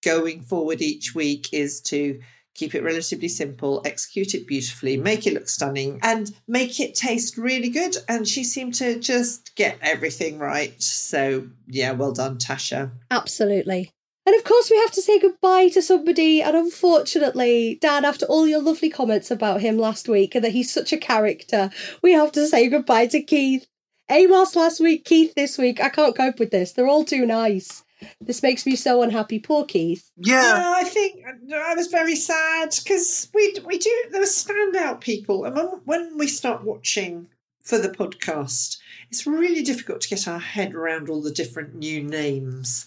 [0.03, 2.19] going forward each week is to
[2.53, 7.37] keep it relatively simple, execute it beautifully, make it look stunning, and make it taste
[7.37, 7.97] really good.
[8.07, 10.81] And she seemed to just get everything right.
[10.81, 12.91] So, yeah, well done, Tasha.
[13.11, 13.91] Absolutely.
[14.25, 16.41] And of course, we have to say goodbye to somebody.
[16.41, 20.73] And unfortunately, Dan, after all your lovely comments about him last week and that he's
[20.73, 21.69] such a character,
[22.01, 23.67] we have to say goodbye to Keith.
[24.09, 25.81] Amos last week, Keith this week.
[25.81, 26.71] I can't cope with this.
[26.71, 27.83] They're all too nice.
[28.19, 29.39] This makes me so unhappy.
[29.39, 30.11] Poor Keith.
[30.17, 30.41] Yeah.
[30.41, 35.01] Yeah, I think uh, I was very sad because we we do there were standout
[35.01, 37.27] people, and when, when we start watching
[37.63, 38.77] for the podcast,
[39.09, 42.85] it's really difficult to get our head around all the different new names,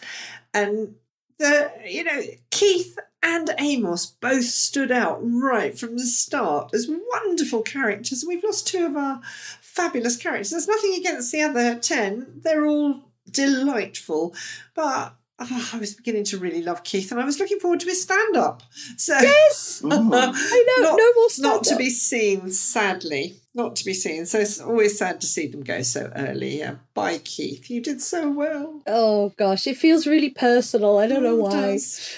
[0.53, 0.95] and
[1.39, 2.21] the you know
[2.51, 8.23] Keith and Amos both stood out right from the start as wonderful characters.
[8.23, 9.21] And we've lost two of our
[9.61, 10.51] fabulous characters.
[10.51, 14.35] There's nothing against the other ten; they're all delightful,
[14.75, 17.87] but oh, I was beginning to really love Keith, and I was looking forward to
[17.87, 18.63] his stand-up.
[18.97, 20.01] So yes, I know.
[20.01, 21.55] not, no more stand-up.
[21.57, 24.27] not to be seen, sadly, not to be seen.
[24.27, 26.59] So it's always sad to see them go so early.
[26.59, 26.77] Yeah.
[26.95, 27.71] Bye, Keith.
[27.71, 28.83] You did so well.
[28.87, 30.99] Oh gosh, it feels really personal.
[30.99, 31.51] I don't know Oh, it why.
[31.73, 32.15] does.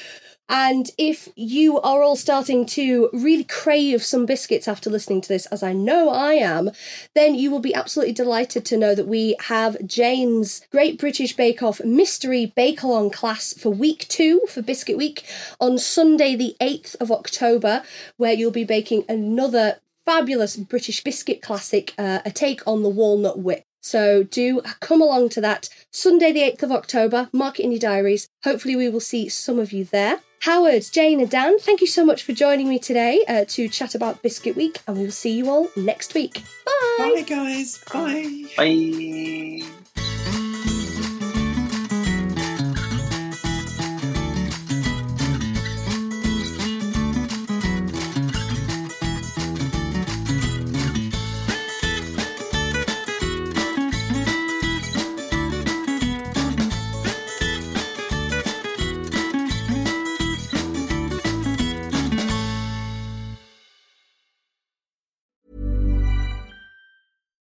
[0.50, 5.46] And if you are all starting to really crave some biscuits after listening to this,
[5.46, 6.72] as I know I am,
[7.14, 11.62] then you will be absolutely delighted to know that we have Jane's Great British Bake
[11.62, 15.24] Off Mystery Bake Along class for week two for Biscuit Week
[15.60, 17.84] on Sunday, the 8th of October,
[18.16, 23.38] where you'll be baking another fabulous British biscuit classic, uh, a take on the walnut
[23.38, 23.62] whip.
[23.80, 27.28] So do come along to that Sunday, the 8th of October.
[27.32, 28.28] Mark it in your diaries.
[28.44, 30.20] Hopefully, we will see some of you there.
[30.42, 33.94] Howard, Jane, and Dan, thank you so much for joining me today uh, to chat
[33.94, 36.42] about Biscuit Week, and we will see you all next week.
[36.64, 36.96] Bye.
[36.98, 37.78] Bye, guys.
[37.92, 38.44] Bye.
[38.56, 39.80] Bye.